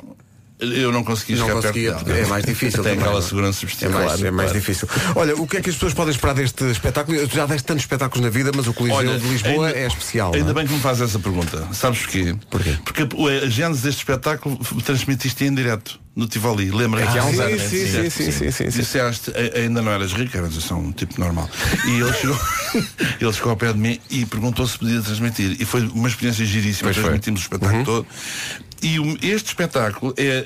[0.59, 2.19] eu não conseguia Não chegar conseguia, perto dela.
[2.19, 3.29] é mais difícil Tem também, aquela não é?
[3.29, 3.95] segurança É substituída.
[3.95, 4.61] mais, Claro, é mais claro.
[4.61, 4.89] difícil.
[5.15, 7.29] Olha, o que é que as pessoas podem esperar deste espetáculo?
[7.29, 9.87] Tu já deste tantos espetáculos na vida, mas o Coliseu Olha, de Lisboa ainda- é
[9.87, 10.35] especial.
[10.35, 10.55] Ainda é?
[10.55, 11.67] bem que me faz essa pergunta.
[11.73, 12.35] Sabes porquê?
[12.51, 12.77] Porquê?
[12.85, 16.71] Porque a- gênese deste espetáculo transmitiste em direto no Tivoli.
[16.71, 17.61] Lembra Ah, que há uns anos?
[17.63, 18.69] sim, sim, sim, sim, sim.
[18.69, 21.51] Disseste, "A- ainda não eras rico, eras só um tipo normal.
[21.87, 22.39] E ele chegou,
[23.21, 25.57] ele chegou ao pé de mim e perguntou se podia transmitir.
[25.61, 26.91] E foi uma experiência giríssima.
[26.93, 28.07] Transmitimos o espetáculo todo.
[28.83, 30.45] E este espetáculo é,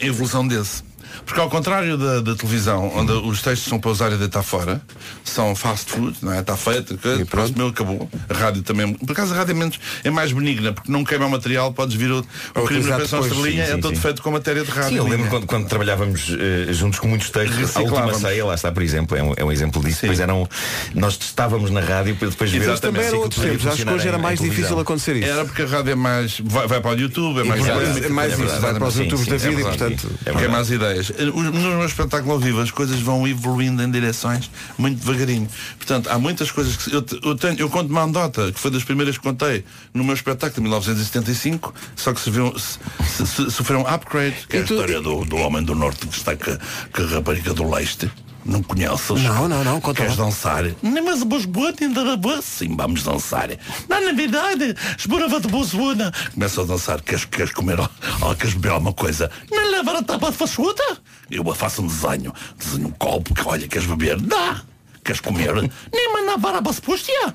[0.00, 0.87] é a evolução desse.
[1.24, 4.80] Porque ao contrário da, da televisão, onde os textos são para usar e deitar fora,
[5.24, 6.40] são fast food, não é?
[6.40, 6.98] Está feito,
[7.28, 8.08] pronto, meu, acabou.
[8.28, 8.94] A rádio também.
[8.94, 11.94] Por acaso a rádio é, menos, é mais benigna, porque não queima o material, podes
[11.94, 12.22] vir o, o
[12.64, 14.00] crime utilizar pensão estrelinha, sim, é sim, todo sim.
[14.00, 14.90] feito com matéria de rádio.
[14.90, 17.76] Sim, eu lembro quando, quando trabalhávamos eh, juntos com muitos textos.
[17.76, 20.02] A última ceia, lá está, por exemplo, é um, é um exemplo disso.
[20.02, 20.48] Depois eram,
[20.94, 23.66] nós testávamos na rádio para depois ver Mas também era outros tempos.
[23.66, 25.28] Acho que hoje era mais difícil acontecer isso.
[25.28, 26.40] Era porque a rádio é mais.
[26.44, 28.60] vai, vai para o YouTube, é mais é mais é isso, verdade.
[28.60, 30.10] vai para os Sim, YouTubes da é vida e portanto.
[30.24, 31.07] É Porque é verdade.
[31.10, 31.28] Mais.
[31.28, 35.48] Os- No meu espetáculo ao vivo as coisas vão evoluindo em direções muito devagarinho.
[35.76, 36.94] Portanto, há muitas coisas que.
[36.94, 40.14] Eu, eu, tenho, eu conto uma andota, que foi das primeiras que contei no meu
[40.14, 44.74] espetáculo de 1975, só que se viu, se, sofreu um upgrade, que é a tu-
[44.74, 48.10] história do, do homem do norte que está com a rapariga do leste.
[48.48, 49.22] Não conheces?
[49.22, 50.24] Não, não, não, conta Queres lá.
[50.24, 50.64] dançar?
[50.82, 52.40] Não, mas a boa boa ainda era boa.
[52.40, 53.50] Sim, vamos dançar.
[53.86, 56.10] Não, na verdade, esborava de boa zona.
[56.32, 57.02] Começa a dançar.
[57.02, 57.78] Queres, queres comer?
[57.78, 59.30] Oh, queres beber alguma coisa?
[59.50, 60.82] Não levar a tapa de façuda?
[61.30, 62.32] Eu faço um desenho.
[62.56, 63.34] Desenho um copo.
[63.34, 64.18] Que, olha, queres beber?
[64.18, 64.62] Dá.
[65.04, 65.52] Queres comer?
[65.92, 67.34] Nem mandar a baspostia.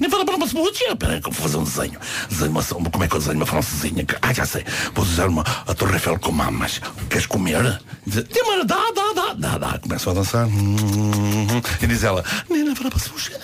[0.00, 0.92] Nem fala para uma cebolinha.
[0.92, 2.00] Espera aí que eu vou fazer um desenho.
[2.28, 4.06] Desenho uma, como é que eu desenho uma francesinha?
[4.22, 4.64] Ah, já sei.
[4.94, 6.80] Vou desenhar uma a Torre Eiffel com mamas.
[7.08, 7.80] Queres comer?
[8.06, 9.78] Diz, "Tem uma- dá, dá, dá, dá, dá.
[9.78, 10.48] Começa a dançar.
[11.82, 13.40] E diz ela, nem leva para a cebolinha.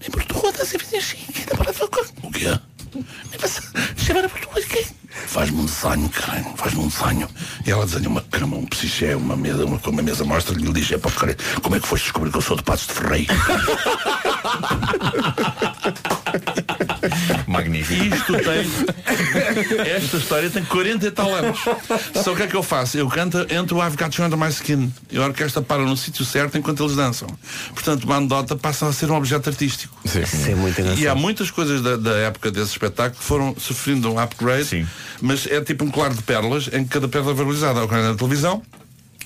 [0.00, 0.10] Nem
[0.52, 1.32] da cerveja chique.
[1.46, 1.74] Nem para a
[2.22, 2.58] O quê?
[2.94, 3.48] Nem para
[3.96, 4.94] chamar a português.
[5.26, 7.28] Faz-me um desenho, caralho, faz-me um desenho.
[7.66, 10.72] E ela desenha uma cama, um psiché, uma mesa, uma, uma mesa mostra-lhe e lhe
[10.72, 12.94] diz, é para caralho, como é que foste descobrir que eu sou de Passos de
[12.94, 13.34] Ferreiro?
[17.54, 18.14] Magnífico.
[18.14, 19.86] Isto tem.
[19.86, 21.58] Esta história tem 40 e tal anos.
[22.22, 22.98] Só o que é que eu faço?
[22.98, 24.92] Eu canto entre o I've Got You Under My Skin.
[25.10, 27.28] E a orquestra para no sítio certo enquanto eles dançam.
[27.72, 29.96] Portanto, uma anedota passa a ser um objeto artístico.
[30.04, 30.18] Isso
[30.50, 30.80] é muito.
[30.98, 34.86] E há muitas coisas da, da época desse espetáculo que foram sofrendo um upgrade,
[35.20, 37.80] mas é tipo um colar de pérolas em que cada pérola é valorizada.
[37.80, 38.62] Ao contrário da televisão,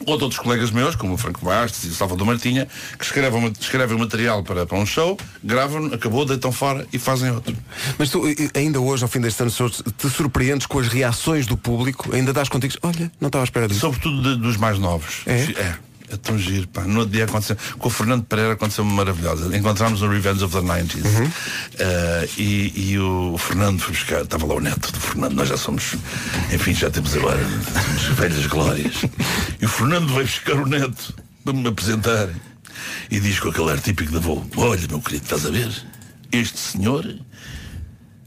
[0.07, 2.67] ou de outros colegas meus, como o Franco Bastos e o Salvador Martinha,
[2.99, 7.57] que escrevem, escrevem material para, para um show, gravam, acabou, deitam fora e fazem outro.
[7.99, 8.23] Mas tu,
[8.55, 12.15] ainda hoje, ao fim deste ano, te surpreendes com as reações do público?
[12.15, 12.75] Ainda dás contigo?
[12.83, 13.81] Olha, não estava à espera disso.
[13.81, 15.23] Sobretudo de- dos mais novos.
[15.27, 15.41] É?
[15.61, 15.88] É.
[16.11, 16.83] É tão giro, pá.
[16.83, 19.55] No outro dia aconteceu, com o Fernando Pereira aconteceu uma maravilhosa.
[19.57, 21.31] Encontramos no Revenge of the 90s.
[21.79, 25.57] Eh, e, e o Fernando foi buscar, estava lá o neto do Fernando, nós já
[25.57, 25.95] somos,
[26.53, 28.95] enfim, já temos agora temos velhas glórias.
[29.61, 32.29] E o Fernando veio buscar o neto para me apresentar.
[33.11, 35.71] E diz com aquele ar típico da avô, olha meu querido, estás a ver?
[36.31, 37.05] Este senhor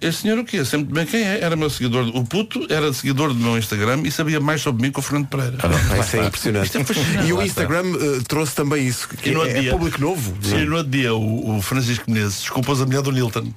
[0.01, 0.65] este senhor o quê?
[0.65, 1.39] Sempre bem quem é?
[1.41, 2.07] Era meu seguidor.
[2.15, 5.27] O puto era seguidor do meu Instagram e sabia mais sobre mim que o Fernando
[5.27, 5.57] Pereira.
[5.99, 6.65] Isso é impressionante.
[6.77, 7.25] Isto é.
[7.27, 9.07] E o Instagram eh, trouxe também isso.
[9.07, 10.33] Que E é, é dia- público novo.
[10.41, 13.51] Sim, e no outro dia o, o Francisco Menezes desculpou a mulher do Nilton.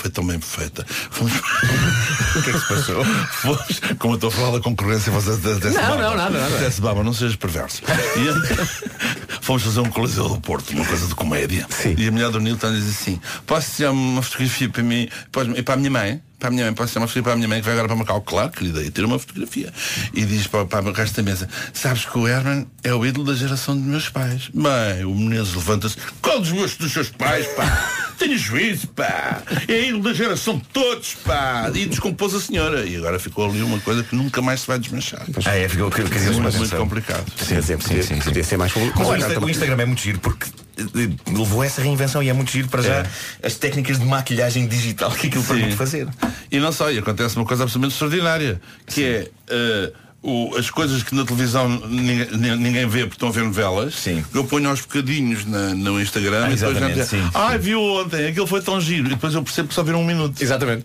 [0.00, 0.86] Foi tão bem perfeita.
[1.10, 1.30] Fomos...
[2.36, 3.04] o que é que se passou?
[3.04, 5.96] Fomos, como eu estou a falar da concorrência, você desce Não, baba.
[5.96, 6.56] não, nada, nada.
[6.58, 7.82] Desce baba, não sejas perverso.
[8.16, 8.66] E então,
[9.42, 11.66] fomos fazer um coliseu do Porto, uma coisa de comédia.
[11.98, 15.06] E a mulher do Nilton diz assim, posso tirar uma fotografia para mim
[15.54, 16.22] e para a minha mãe?
[16.38, 17.88] Para a minha mãe, posso tirar uma fotografia para a minha mãe que vai agora
[17.88, 18.22] para Macau?
[18.22, 19.70] Claro, querida, e tira uma fotografia.
[20.14, 23.26] E diz para, para o resto da mesa, sabes que o Herman é o ídolo
[23.26, 24.48] da geração dos meus pais.
[24.54, 27.99] Bem, o Menezes levanta-se, qual dos gostos dos seus pais, pá?
[28.20, 29.42] Tenha juízo, pá!
[29.66, 31.70] É ídolo da geração de todos, pá!
[31.74, 32.84] E descompôs a senhora.
[32.84, 35.24] E agora ficou ali uma coisa que nunca mais se vai desmanchar.
[35.46, 37.24] Ah, é, ficou que, que muito, mais muito complicado.
[37.38, 38.74] Sim, sim, sim, sim, Podia ser mais.
[38.74, 40.46] Mas o, Instagram é muito giro porque
[40.76, 43.06] eh, levou essa reinvenção e é muito giro para já
[43.42, 46.06] as técnicas de maquilhagem digital que aquilo permite fazer.
[46.52, 49.92] E não só, e acontece uma coisa absolutamente extraordinária, que é eh,
[50.22, 53.94] o- as coisas que na televisão ninguém, ni- ninguém vê porque estão a ver novelas,
[54.34, 57.30] eu ponho aos bocadinhos na- no Instagram Ah, e depois já sim, sim.
[57.34, 60.04] ah, viu ontem, aquilo foi tão giro, e depois eu percebo que só viram um
[60.06, 60.40] minuto.
[60.42, 60.84] Exatamente.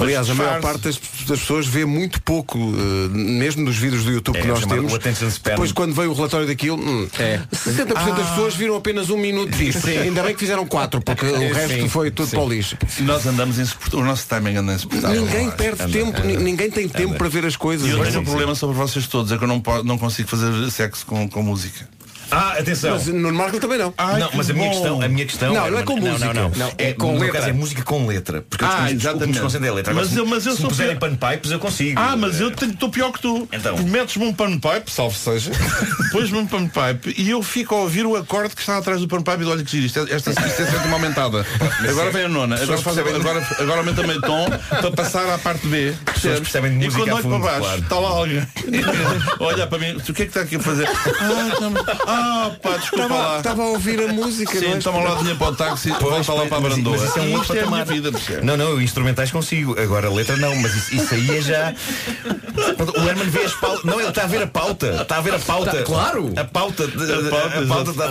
[0.00, 0.98] Aliás, a maior parte das,
[1.28, 4.92] das pessoas vê muito pouco, eh, mesmo nos vídeos do YouTube É, que nós temos.
[5.42, 7.08] Depois, quando veio o relatório daquilo, hum,
[7.52, 9.86] 60% das pessoas viram apenas um minuto disto.
[9.88, 12.36] Ainda bem que fizeram quatro, porque o resto Sim, foi tudo sim.
[12.36, 12.76] para o lixo.
[13.00, 15.20] Nós andamos insuportável, o nosso timing anda insuportável.
[15.22, 17.86] Ninguém perde anda, tempo, ninguém tem tempo para ver as coisas.
[17.86, 18.30] E eu Sim, tenho um sim.
[18.30, 21.88] problema sobre vocês todos, é que eu não, não consigo fazer sexo com, com música.
[22.30, 22.92] Ah, atenção.
[22.94, 23.92] Mas no Marco também não.
[23.96, 24.72] Ai, não, mas a minha bom.
[24.72, 26.34] questão, a minha questão Não, não é com não, música.
[26.34, 27.32] Não, não, Não, é, é com no letra.
[27.38, 28.44] caso é música com letra.
[28.48, 29.90] Porque eu Ah, costumo- o que me desconcentra é a letra.
[29.92, 31.10] Agora, Mas se, eu- mas eu se sou me puserem pior.
[31.16, 32.00] panpipes eu consigo.
[32.00, 33.48] Ah, mas eu estou pior que tu.
[33.52, 33.76] Então.
[33.78, 35.50] Metes-me um panpipe, salve seja,
[36.12, 39.42] pões-me um panpipe e eu fico a ouvir o acorde que está atrás do panpipe
[39.42, 41.46] e olha que giro, isto é, esta, isto é sempre uma aumentada.
[41.88, 45.66] Agora vem a nona, agora, faz, agora, agora aumenta meio tom para passar à parte
[45.66, 45.94] B.
[46.04, 46.40] percebes?
[46.40, 48.46] percebem de e música quando a olho para baixo, está lá alguém.
[49.40, 50.88] Olha para mim, o que é que está aqui a fazer?
[51.24, 51.80] Ah, estamos-
[52.14, 53.36] ah pá, desculpa lá.
[53.38, 54.76] Estava a ouvir a música, Sim, é?
[54.78, 56.96] toma lá dinheiro para o táxi, Pois, volta lá para a brandoa.
[56.98, 57.84] mas isso é um E outro é patamar.
[57.86, 58.44] vida, percebes?
[58.44, 59.78] Não, não, eu instrumentais consigo.
[59.80, 61.74] Agora a letra não, mas isso, isso aí é já.
[62.96, 63.84] O Herman vê as pautas.
[63.84, 65.02] Não, ele está a ver a pauta.
[65.02, 65.70] Está a ver a pauta.
[65.72, 66.32] Tá, claro.
[66.36, 66.86] A pauta.
[66.86, 68.08] de- A pauta, a pauta está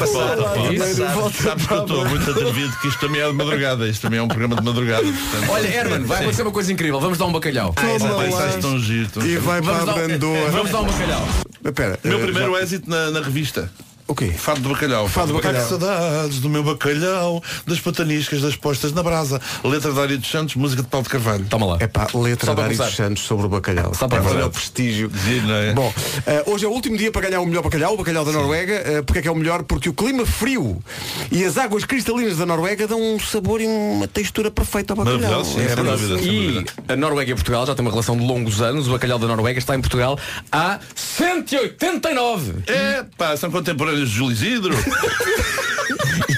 [0.00, 0.36] passar.
[0.36, 0.60] pauta, pauta.
[0.72, 1.32] em passar.
[1.42, 3.88] Sabes que eu estou muito atrevido que isto também é de madrugada.
[3.88, 5.02] Isto também é um programa de madrugada.
[5.02, 7.00] portanto- Olha, Herman, vai acontecer uma coisa incrível.
[7.00, 7.74] Vamos dar um bacalhau.
[7.76, 9.08] Ah, estás tão giro.
[9.08, 10.50] tão E vai para Vamos a dar, brandoa.
[10.50, 11.28] vamos dar um bacalhau.
[11.64, 13.70] Espera, O meu eh, primeiro êxito na, na revista.
[14.10, 14.26] O quê?
[14.36, 15.06] Fado do bacalhau.
[15.06, 15.62] Fado do bacalhau.
[15.62, 19.40] Que saudades do meu bacalhau, das pataniscas, das postas na brasa.
[19.62, 21.46] Letra de Ari dos Santos, música de Paulo de Carvalho.
[21.48, 21.76] Toma lá.
[21.78, 22.90] É pá, letra de para Ari dos.
[22.96, 23.94] Santos sobre o bacalhau.
[23.94, 24.34] Só para é começar.
[24.34, 25.12] verdade, prestígio.
[25.24, 25.72] Giro, não é?
[25.74, 25.94] Bom,
[26.26, 28.74] eh, hoje é o último dia para ganhar o melhor bacalhau, o bacalhau da Noruega.
[28.84, 29.62] Eh, porque é que é o melhor?
[29.62, 30.82] Porque o clima frio
[31.30, 35.44] e as águas cristalinas da Noruega dão um sabor e uma textura perfeita ao bacalhau.
[35.44, 36.04] Sim, É verdade.
[36.04, 38.88] dúvida, E a Noruega e Portugal já têm uma relação de longos anos.
[38.88, 40.18] O bacalhau da Noruega está em Portugal
[40.50, 42.54] há 189.
[42.66, 44.74] É, pá, são contemporâneos de Júlio Isidro.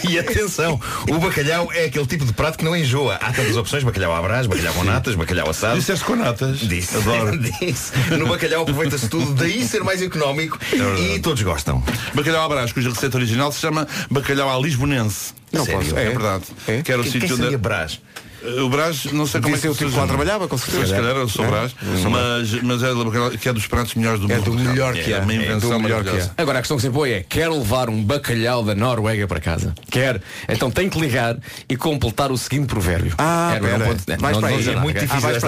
[0.08, 3.14] E atenção, o bacalhau é aquele tipo de prato que não enjoa.
[3.14, 5.78] Há tantas opções, bacalhau à brás, bacalhau com natas, bacalhau assado.
[5.78, 6.58] Disseste com natas.
[6.58, 6.96] Disse.
[6.96, 7.38] Adoro.
[7.38, 7.92] Disse.
[8.18, 10.58] No bacalhau aproveita-se tudo, daí ser mais económico
[10.98, 11.82] e todos gostam.
[12.14, 15.32] Bacalhau à Brás, cuja receita original se chama bacalhau à lisbonense.
[15.52, 15.80] Não Sério?
[15.80, 15.96] posso.
[15.96, 16.44] É, É, verdade.
[16.66, 16.82] É?
[16.82, 17.56] Que era o sítio onde.
[17.56, 18.00] brás?
[18.62, 20.86] O Brás, não sei como Devia é que o tipo que lá trabalhava, com certeza.
[20.86, 21.48] Se calhar eu sou É?
[21.48, 21.74] Brás,
[22.10, 24.50] mas, mas é que é dos pratos melhores do É mundo.
[24.50, 25.18] do melhor que é.
[25.18, 26.34] uma É do invenção melhor que maravilhosa.
[26.36, 29.74] Agora a questão que se põe é Quer levar um bacalhau da Noruega para casa?
[29.90, 30.20] Quer?
[30.48, 31.36] Então tem que ligar
[31.68, 33.84] e completar o seguinte provérbio Ah, pera.
[33.84, 34.68] pode- Vais não para aí.
[34.68, 35.46] É muito difícil Ah, esta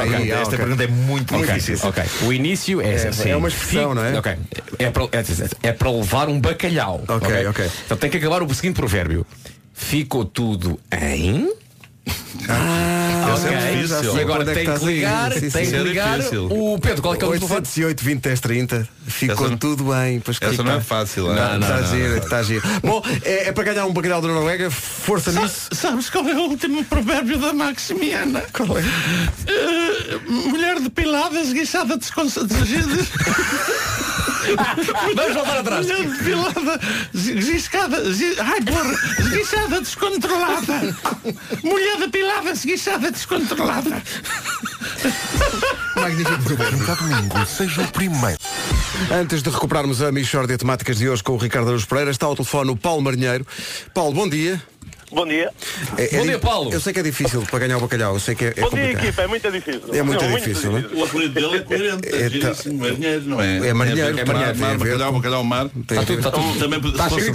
[0.56, 0.82] pergunta.
[0.82, 1.88] Ah, é muito difícil.
[1.88, 2.02] ok.
[2.22, 4.18] O início é, É, é uma expressão, não é?
[4.18, 4.32] ok.
[4.78, 7.02] É para, é, é para levar um bacalhau.
[7.08, 7.70] Ok, ok.
[7.86, 9.26] Então tem que acabar o seguinte provérbio.
[9.72, 11.50] Ficou tudo em.
[12.46, 14.12] Ah, Esse é difícil.
[14.12, 15.58] Sei E agora é tem que a ligar, Sim, tem sim.
[15.58, 16.18] que Isso é ligar.
[16.18, 16.46] difícil.
[16.50, 17.56] O Pedro, qual é que é o telefone?
[17.60, 21.32] 808 20 10 30 Ficou Essa não- tudo bem pois essa não é fácil, Não,
[21.32, 21.58] é?
[21.58, 24.70] Não, está não, giro, está giro Bom, é, é para ganhar um bacalhau da Noruega
[24.70, 28.42] Força nisso Sabes qual é o último provérbio da Maximiana?
[28.52, 28.82] Qual é?
[29.46, 32.64] Eh, mulher depilada, esguichada, desconcentrada.
[35.16, 35.86] Vamos voltar atrás.
[35.86, 36.80] Mulher depilada,
[37.14, 40.96] esguichada, esgui- ai porra, esguichada, descontrolada.
[41.62, 44.02] Mulher depilada, esguichada, descontrolada.
[45.96, 47.46] Magnífico.
[47.46, 48.38] Seja o primeiro.
[49.12, 52.34] Antes de recuperarmos a Michórdia Temáticas de hoje com o Ricardo Araújo Pereira, está ao
[52.36, 53.46] telefone o Paulo Marinheiro.
[53.92, 54.62] Paulo, bom dia.
[55.14, 55.50] Bom dia.
[55.96, 56.40] É- é di-
[56.72, 58.70] Eu sei que é difícil para ganhar o bacalhau, eu sei que é, é Bom
[58.70, 59.22] dia, equipa.
[59.22, 59.94] É muito difícil.
[59.94, 60.82] É muito difícil, não é?
[60.92, 62.08] O apelido dele é coerente.
[62.08, 63.68] É, É, tá- giríssimo, marinheiro, não é?
[63.68, 65.68] É marinheiro, É tem a mar, mar, com- bacalhau, bacalhau, mar.
[65.86, 66.58] Tem a ver- Está tudo.
[66.58, 67.32] Também Está fosse-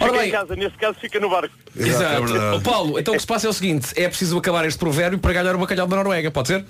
[0.00, 1.54] Ora em bem, casa, neste caso fica no barco.
[1.76, 2.36] Exato.
[2.36, 5.18] É Paulo, então o que se passa é o seguinte, é preciso acabar este provérbio
[5.18, 6.64] para ganhar o bacalhau da Noruega, pode ser?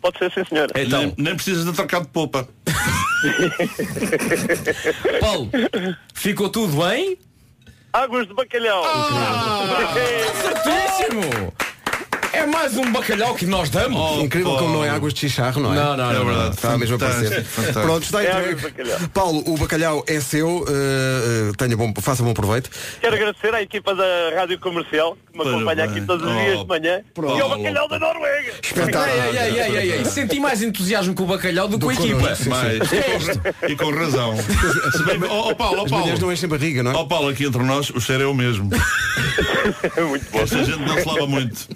[0.00, 0.70] Pode ser, sim, senhor.
[0.76, 2.48] Então, Nem, nem precisas de trocar de polpa.
[5.20, 5.50] Paulo,
[6.14, 7.18] ficou tudo bem?
[7.92, 8.84] Águas de bacalhau.
[10.42, 11.52] Certíssimo!
[12.32, 14.22] É mais um bacalhau que nós damos.
[14.22, 15.76] Incrível como não é águas de chicharro, não é?
[15.76, 16.26] Não, não, É não, não.
[16.32, 16.54] verdade.
[16.56, 17.44] Está mesmo a parecer.
[17.44, 17.80] Fantástico.
[17.82, 18.62] Pronto, está É entregue.
[18.62, 18.98] bacalhau.
[19.12, 22.70] Paulo, o bacalhau é seu, eh, tenha bom, faça bom proveito.
[23.00, 24.04] Quero agradecer à equipa da
[24.36, 27.00] Rádio Comercial que me acompanha aqui todos os Oh, dias de manhã.
[27.14, 27.36] pronto.
[27.36, 28.52] E ao bacalhau da Noruega.
[28.62, 29.10] Espetáculo.
[29.10, 30.04] Ei, ei, ei, ei, ei.
[30.04, 32.14] Senti mais entusiasmo com o bacalhau do que com a equipa.
[32.20, 32.50] connosco, sim.
[32.50, 32.78] Mais.
[33.68, 34.36] E com- razão.
[34.36, 36.18] Se bem, ó ó, Paulo, ó As Paulo.
[36.20, 36.94] não enchem barriga, não é?
[36.94, 38.70] Ó Paulo, aqui entre nós, o cheiro é o mesmo.
[40.08, 40.40] muito bom.
[40.40, 41.68] Esta gente não se lava muito.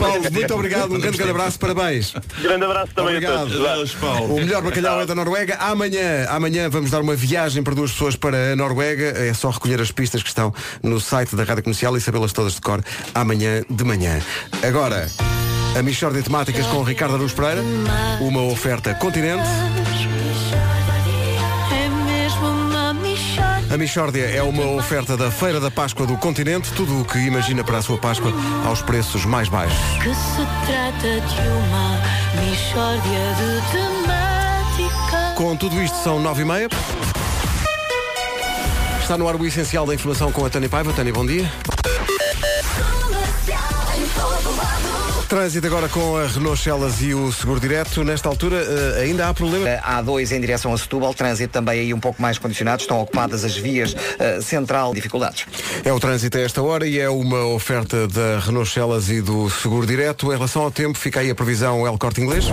[0.00, 2.14] Paulo, muito obrigado, um grande, grande abraço, parabéns.
[2.40, 3.34] Grande abraço também Obrigado.
[3.34, 3.66] a todos.
[3.66, 4.34] Adeus, Paulo.
[4.34, 5.56] O melhor bacalhau é da Noruega.
[5.56, 9.04] Amanhã, amanhã vamos dar uma viagem para duas pessoas para a Noruega.
[9.18, 12.54] É só recolher as pistas que estão no site da Rádio Comercial e sabê-las todas
[12.54, 12.82] de cor
[13.14, 14.20] amanhã de manhã.
[14.66, 15.08] Agora,
[15.78, 17.62] a Michórdia de Temáticas com o Ricardo Aruz Pereira.
[18.20, 19.48] Uma oferta continente.
[23.70, 26.72] A Michórdia é uma oferta da Feira da Páscoa do Continente.
[26.72, 28.32] Tudo o que imagina para a sua Páscoa
[28.66, 29.78] aos preços mais baixos.
[30.02, 32.00] Que se trata de uma
[32.42, 33.00] mixória
[33.38, 35.34] de temática.
[35.36, 36.68] Com tudo isto são nove e meia.
[39.00, 40.92] Está no ar o essencial da informação com a Tânia Paiva.
[40.92, 41.48] Tânia, bom dia.
[45.30, 48.02] Trânsito agora com a Renault Celas e o Seguro Direto.
[48.02, 49.68] Nesta altura eh, ainda há problema.
[49.68, 53.00] Eh, Há dois em direção a Setúbal, trânsito também aí um pouco mais condicionado, estão
[53.00, 55.46] ocupadas as vias eh, central, dificuldades.
[55.84, 59.48] É o trânsito a esta hora e é uma oferta da Renault Celas e do
[59.48, 60.32] Seguro Direto.
[60.32, 62.46] Em relação ao tempo, fica aí a previsão El Corte Inglês.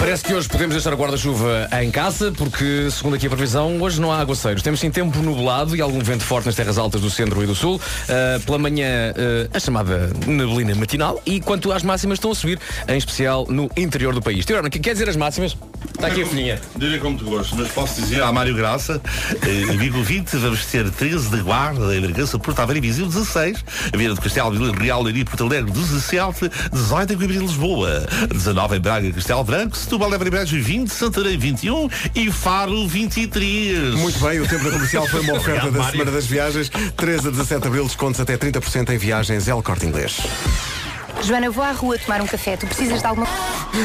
[0.00, 4.00] Parece que hoje podemos deixar o guarda-chuva em casa, porque, segundo aqui a previsão, hoje
[4.00, 4.62] não há aguaceiros.
[4.62, 7.54] Temos sim tempo nublado e algum vento forte nas terras altas do centro e do
[7.54, 7.76] sul.
[7.76, 11.20] Uh, pela manhã, uh, a chamada neblina matinal.
[11.26, 14.46] E quanto às máximas, estão a subir, em especial no interior do país.
[14.46, 15.54] Teodoro, quer dizer as máximas?
[15.94, 16.60] Está aqui a folhinha.
[16.76, 19.00] Diria como tu gostas, mas posso dizer a Mário Graça,
[19.42, 23.64] eh, amigo 20, vamos ter 13 de Guarda, em Bragança, Porto Aveiro e Viseu, 16,
[23.92, 28.06] a Vieira do Castelo, Vila Real, Leiria, Porto Alegre, 17, 18 em Coimbra e Lisboa,
[28.32, 33.94] 19 em Braga, Castelo Branco, Setúbal, Évora e Beja, 20, Santarém, 21 e Faro, 23.
[33.96, 35.92] Muito bem, o tempo da comercial foi uma oferta Obrigado, da Mário.
[35.92, 36.70] Semana das Viagens.
[36.96, 40.16] 13 a 17 de abril, descontos até 30% em viagens El Corte Inglês.
[41.22, 42.56] Joana, eu vou à rua tomar um café.
[42.56, 43.26] Tu precisas de alguma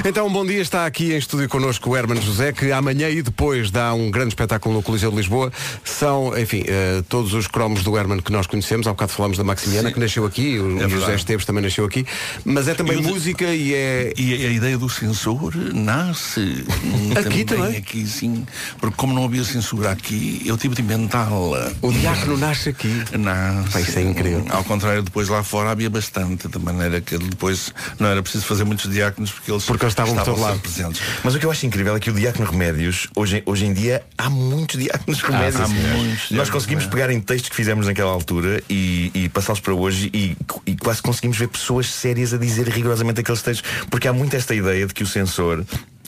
[0.06, 3.70] Então, bom dia, está aqui em estúdio connosco o Herman José, que amanhã e depois
[3.70, 5.52] dá um grande espetáculo no Coliseu de Lisboa.
[5.84, 8.88] São, enfim, eh, todos os cromos do Herman que nós conhecemos.
[8.88, 11.16] Há bocado falámos da Maximiana, que nasceu aqui, o É José.
[11.16, 12.06] Esteves também nasceu aqui.
[12.46, 14.14] Mas é também E o de- música e é.
[14.18, 16.64] E a ideia do censor nasce
[17.20, 17.78] Aqui também?
[17.78, 18.46] Aqui sim,
[18.80, 21.72] porque como não havia censura aqui, eu tive de inventá-la.
[21.82, 23.04] O diácono nasce aqui.
[23.18, 23.70] Nasce.
[23.72, 24.46] Pá, isso é incrível.
[24.50, 28.64] Ao contrário, depois lá fora havia bastante, de maneira que depois não era preciso fazer
[28.64, 30.60] muitos diáconos porque eles, Porque eles estavam sempre lado.
[30.60, 31.02] presentes.
[31.24, 34.04] Mas o que eu acho incrível é que o Diácono Remédios, hoje, hoje em dia,
[34.18, 35.62] há muitos Diáconos Remédios.
[35.62, 39.60] há muitos Nós Diáconos conseguimos pegar em textos que fizemos naquela altura e, e passá-los
[39.60, 43.70] para hoje e, e quase conseguimos ver pessoas sérias a dizer rigorosamente aqueles textos.
[43.90, 45.64] Porque há muito esta ideia de que o censor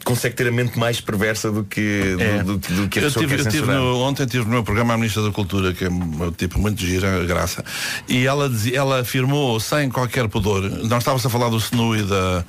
[0.08, 2.44] consegue ter a mente mais perversa do que, do- É.
[2.44, 4.64] do, do que a eu pessoa tive, quer eu tive no- ontem tive no meu
[4.64, 7.64] programa a Ministra da Cultura, que é um tipo muito gira, graça,
[8.08, 12.04] e ela, dizia, ela afirmou sem qualquer pudor, nós estávamos a falar do SNU e
[12.04, 12.44] da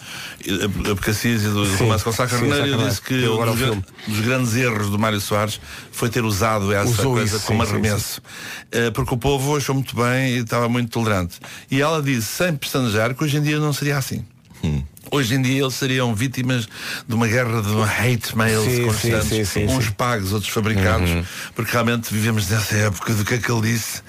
[0.90, 3.58] a Pecassis e do Sim, romance com Sá sim, Carneiro, e disse que um dos,
[4.06, 7.66] dos grandes erros do Mário Soares foi ter usado essa Usou coisa isso, como sim,
[7.70, 8.22] sim, arremesso.
[8.70, 11.38] Eh, Porque o povo achou muito bem e estava muito tolerante.
[11.70, 14.24] E ela disse, sem pestanejar, que hoje em dia não seria assim.
[14.62, 14.82] Hum.
[15.10, 16.68] Hoje em dia eles seriam vítimas
[17.06, 21.10] de uma guerra de hate mails Sim, constantes, sim, sim, uns pagos, outros fabricados,
[21.54, 24.02] porque realmente vivemos nessa época do que é que ele disse.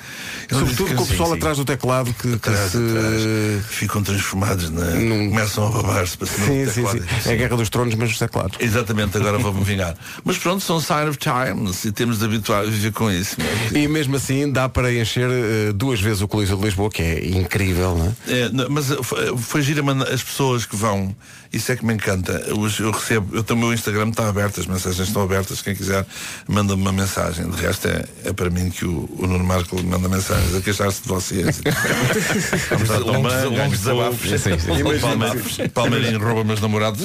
[0.49, 2.77] Ele Sobretudo que- com o pessoal atrás do teclado que, que Atrás, se.
[2.77, 3.65] atrás.
[3.69, 4.85] ficam transformados na.
[4.91, 7.05] começam a babar-se para cima Sim, do sim, teclado.
[7.27, 8.57] É a guerra dos tronos, mas os teclados.
[8.59, 9.95] Exatamente, agora vou-me vingar.
[10.25, 13.35] Mas pronto, são sign of times e temos de habituar a viver com isso.
[13.73, 17.27] E mesmo assim dá para encher eh, duas vezes o Coliseu de Lisboa, que é
[17.29, 18.39] incrível, não é?
[18.39, 19.83] É, não, mas eh, foi, foi gira
[20.13, 21.15] as pessoas que vão vão,
[21.51, 22.31] isso é que me encanta.
[22.47, 25.75] Eu, eu recebo, eu também o meu Instagram está aberto, as mensagens estão abertas, quem
[25.75, 26.05] quiser
[26.47, 27.49] manda-me uma mensagem.
[27.49, 31.01] De resto é, é para mim que o, o Nuno Marco manda mensagens a queixar-se
[31.01, 31.61] de vocês.
[33.05, 34.29] Vamos Longos- desabafos.
[34.29, 35.69] Sim, sim.
[35.73, 37.01] Palmeirinho rouba meus namorados.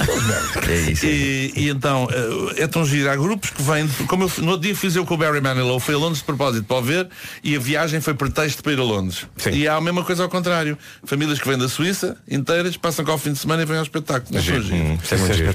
[0.68, 1.06] É isso.
[1.06, 3.10] E, e então, eh, é tão giro.
[3.10, 5.78] Há grupos que vêm, como eu, no outro dia fiz eu com o Barry Manilow,
[5.80, 7.08] fui a Londres de propósito para o ver
[7.42, 9.26] e a viagem foi pretexto para ir a Londres.
[9.52, 10.76] E há a mesma coisa ao contrário.
[11.04, 13.82] Famílias que vêm da Suíça, inteiras, passam cá ao fim de semana e vêm ao
[13.82, 14.40] espetáculo.
[14.40, 14.64] Giro.
[14.74, 14.98] Hum,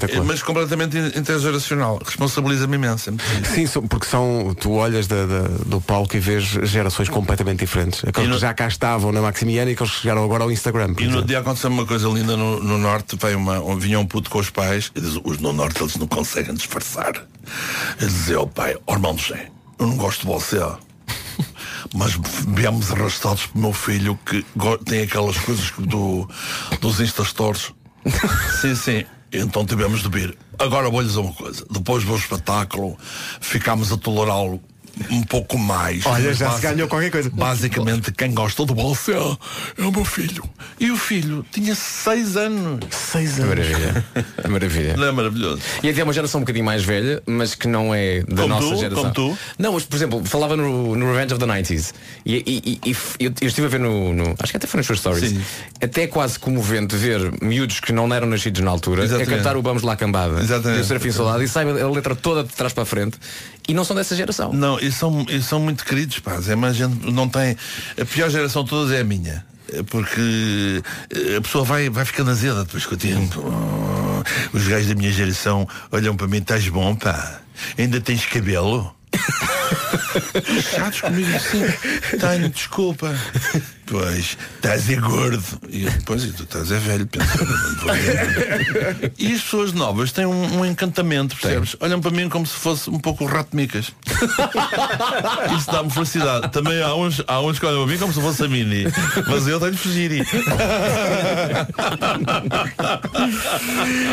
[0.08, 2.00] é Mas completamente in- intergeracional.
[2.04, 3.12] Responsabiliza-me imenso.
[3.54, 8.02] Sim, porque são, tu olhas da- da- do palco e vês gerações completamente diferentes.
[8.06, 10.94] Aqueles que já cá estavam na Maximiana e aqueles que chegaram agora ao Instagram.
[10.98, 11.24] E no exemplo.
[11.26, 14.38] dia aconteceu uma coisa linda no, no Norte, veio uma, um- vinha um puto com
[14.38, 17.12] os pais e diz, os no Norte eles não conseguem disfarçar.
[18.00, 19.46] Ele dizia ao pai, oh, irmão José,
[19.78, 20.58] eu não gosto de você.
[21.94, 22.16] Mas
[22.48, 24.44] viemos arrastados pelo meu filho que
[24.84, 26.28] tem aquelas coisas do,
[26.80, 27.72] dos Instastores.
[28.60, 29.04] sim, sim.
[29.32, 30.36] Então tivemos de vir.
[30.58, 31.64] Agora vou-lhes uma coisa.
[31.70, 32.98] Depois do espetáculo,
[33.40, 34.60] ficámos a tolerá-lo
[35.10, 36.04] um pouco mais.
[36.06, 37.30] Olha, já se ganhou qualquer coisa.
[37.30, 40.44] Basicamente, quem gosta de você é o meu filho.
[40.78, 42.80] E o filho tinha seis anos.
[42.90, 44.04] Seis Maravilha.
[44.48, 44.96] Maravilha.
[44.96, 45.62] Não é maravilhoso?
[45.82, 48.48] E até é uma geração um bocadinho mais velha, mas que não é da Como
[48.48, 49.02] nossa tu, geração.
[49.02, 49.38] como tu.
[49.58, 51.92] Não, mas por exemplo, falava no, no Revenge of the 90s
[52.24, 54.78] e, e- e- e eu, eu estive a ver no, no- Acho que até foi
[54.78, 55.30] nas suas stories.
[55.30, 55.40] Sim.
[55.82, 59.32] Até é quase comovente ver miúdos que não eram nascidos na altura Exatamente.
[59.32, 60.78] a cantar o Vamos lá cambada Exatamente.
[60.80, 63.18] e o Serafim Soldado e sabe a letra toda de trás para a frente
[63.70, 64.52] e não são dessa geração.
[64.52, 66.38] Não, e são, e são muito queridos, pá.
[66.48, 67.56] É, mas a gente não tem.
[68.00, 69.46] A pior geração de todas é a minha.
[69.86, 70.82] Porque
[71.14, 73.40] eh, a pessoa vai, vai ficando azeda depois com o tempo.
[73.40, 77.40] Oh, Os gajos da minha geração olham para mim, estás bom, pá.
[77.78, 78.92] Ainda tens cabelo?
[80.74, 81.64] Chatos comigo assim.
[82.18, 83.14] Tenho, desculpa.
[83.86, 85.42] Pois, estás é gordo.
[85.68, 87.26] E eu, pois, e tu estás é velho, pensa.
[89.18, 91.74] E as pessoas novas têm um, um encantamento, percebes?
[91.80, 93.90] Olham para mim como se fosse um pouco o rato de micas.
[95.58, 96.48] Isso dá-me felicidade.
[96.52, 98.84] Também há uns, há uns que olham para mim como se fosse a mini.
[99.26, 100.24] Mas eu tenho de fugir.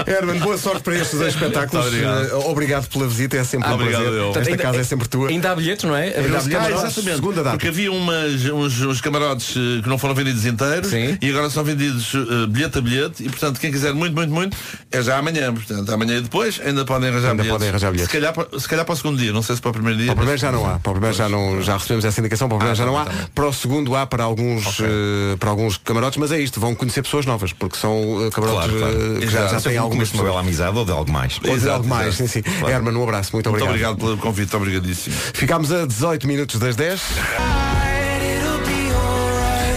[0.07, 1.85] Herman, boa sorte para estes dois espetáculos.
[1.87, 2.25] Obrigado.
[2.25, 4.19] Eh, obrigado pela visita, é sempre Ah, um obrigado, prazer.
[4.19, 4.29] eu.
[4.29, 5.29] Esta Ainda- casa é sempre tua.
[5.29, 6.03] Ainda há bilhetes, não é?
[6.05, 6.51] Ainda há Abriu-se bilhetes.
[6.67, 6.83] camarotes.
[6.83, 7.15] Ah, exatamente.
[7.15, 7.49] Segunda data.
[7.57, 11.17] Porque havia umas, uns, uns camarotes eh, que não foram vendidos inteiros Sim.
[11.21, 14.57] e agora são vendidos eh, bilhete a bilhete e portanto quem quiser muito, muito, muito
[14.91, 15.53] é já amanhã.
[15.53, 17.51] Portanto, amanhã e depois ainda podem arranjar Ainda bilhetes.
[17.53, 18.11] podem arranjar bilhetes.
[18.11, 19.97] Se calhar, para- se calhar para o segundo dia, não sei se para o primeiro
[19.97, 20.07] dia.
[20.07, 20.79] Para o primeiro mas- já não há.
[20.79, 22.47] Para o primeiro já não já recebemos essa indicação.
[22.47, 23.05] Para o primeiro Ah, já não há.
[23.33, 26.59] Para o segundo há para alguns eh, para alguns camarotes, mas é isto.
[26.59, 29.17] Vão conhecer pessoas novas porque são eh, camarotes Claro, claro.
[29.17, 30.47] eh, que já, já têm algumas de uma bela pessoas.
[30.47, 31.35] amizade ou de algo mais.
[31.37, 32.47] Ou de Exato, algo mais, sim, exato.
[32.49, 32.59] sim.
[32.59, 32.73] Claro.
[32.75, 33.91] Herman, um abraço, muito Muito obrigado.
[33.93, 35.15] obrigado pelo convite, obrigadíssimo.
[35.37, 36.99] Ficámos a 18 minutos das 10.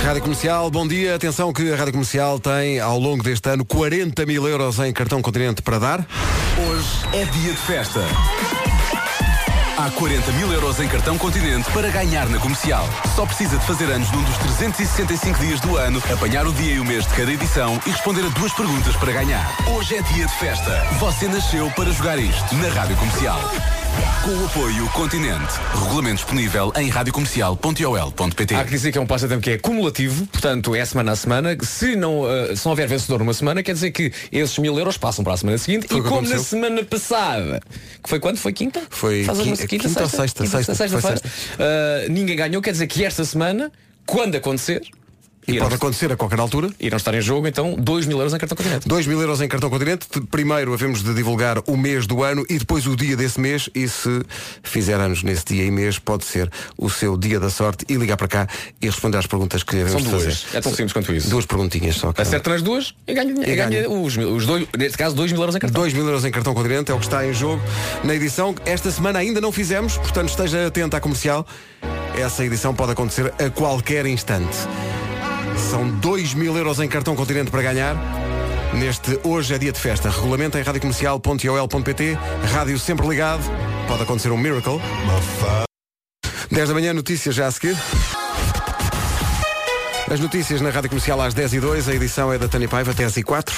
[0.02, 1.14] Rádio Comercial, bom dia.
[1.14, 5.20] Atenção que a Rádio Comercial tem, ao longo deste ano, 40 mil euros em cartão
[5.20, 6.06] continente para dar.
[6.66, 8.00] Hoje é dia de festa.
[9.76, 12.88] Há 40 mil euros em cartão continente para ganhar na comercial.
[13.14, 16.80] Só precisa de fazer anos num dos 365 dias do ano, apanhar o dia e
[16.80, 19.54] o mês de cada edição e responder a duas perguntas para ganhar.
[19.76, 20.86] Hoje é dia de festa.
[20.98, 23.40] Você nasceu para jogar isto na Rádio Comercial.
[24.24, 25.52] Com o apoio Continente.
[25.74, 28.54] Regulamento disponível em radiocomercial.ol.pt.
[28.54, 31.56] Há que dizer que é um passatempo que é cumulativo, portanto é semana a semana.
[31.62, 34.96] Se não, eh, se não houver vencedor numa semana, quer dizer que esses mil euros
[34.96, 35.86] passam para a semana seguinte.
[35.88, 36.44] Foi e como na aconteceu.
[36.44, 37.60] semana passada,
[38.02, 38.36] que foi quando?
[38.38, 38.82] Foi quinta?
[38.90, 40.44] Foi Faz qui- alguma- quinta ou sexta?
[40.44, 41.22] Quinta, Sexta, sexta, foi feira.
[41.58, 43.70] Eh, ninguém ganhou, quer dizer que esta semana,
[44.06, 44.82] quando acontecer,
[45.56, 46.70] E pode acontecer a qualquer altura.
[46.80, 48.88] irão estar em jogo, então 2 mil euros em cartão continente.
[48.88, 50.06] 2 mil euros em cartão continente.
[50.30, 53.68] Primeiro havemos de divulgar o mês do ano e depois o dia desse mês.
[53.74, 54.22] E se
[54.62, 58.16] fizer anos nesse dia e mês, pode ser o seu dia da sorte e ligar
[58.16, 58.48] para cá
[58.80, 60.42] e responder às perguntas que devemos São de duas.
[60.42, 60.56] fazer.
[60.58, 61.28] É tão simples quanto isso.
[61.30, 62.12] Duas perguntinhas só.
[62.12, 62.28] cada um.
[62.28, 63.90] Acerta nas duas e ganha, E e ganha ganha.
[63.90, 65.80] os, os dois, neste caso, 2 mil euros em cartão.
[65.82, 67.62] 2 mil euros em cartão continente é o que está em jogo
[68.04, 68.54] na edição.
[68.64, 71.46] Esta semana ainda não fizemos, portanto esteja atento à comercial.
[72.18, 74.56] Essa edição pode acontecer a qualquer instante.
[75.56, 77.96] São 2 mil euros em cartão continente para ganhar.
[78.74, 80.10] Neste Hoje é Dia de Festa.
[80.10, 82.18] Regulamento em radiocomercial.ol.pt.
[82.52, 83.42] Rádio sempre ligado.
[83.88, 84.80] Pode acontecer um miracle.
[86.50, 87.76] 10 da manhã, notícias já a seguir.
[90.10, 92.92] As notícias na Rádio Comercial às 10 e 2 A edição é da Tânia Paiva,
[92.92, 93.54] 10 e 4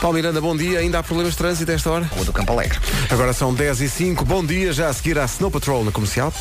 [0.00, 0.80] Paulo Miranda, bom dia.
[0.80, 2.04] Ainda há problemas de trânsito a esta hora?
[2.14, 2.78] Rua do Campo Alegre.
[3.10, 6.32] Agora são 10 e 5 Bom dia, já a seguir à Snow Patrol na comercial.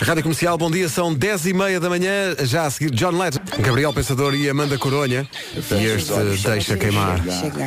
[0.00, 3.40] Rádio Comercial, bom dia, são 10 e meia da manhã, já a seguir John Legend,
[3.58, 5.28] Gabriel Pensador e Amanda Coronha.
[5.54, 6.12] E este
[6.46, 7.20] deixa queimar.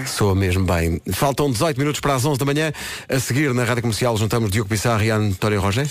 [0.06, 1.02] Soa mesmo bem.
[1.14, 2.72] Faltam 18 minutos para as 11 da manhã.
[3.08, 5.88] A seguir na Rádio Comercial juntamos Diogo Pissarro e António Roger.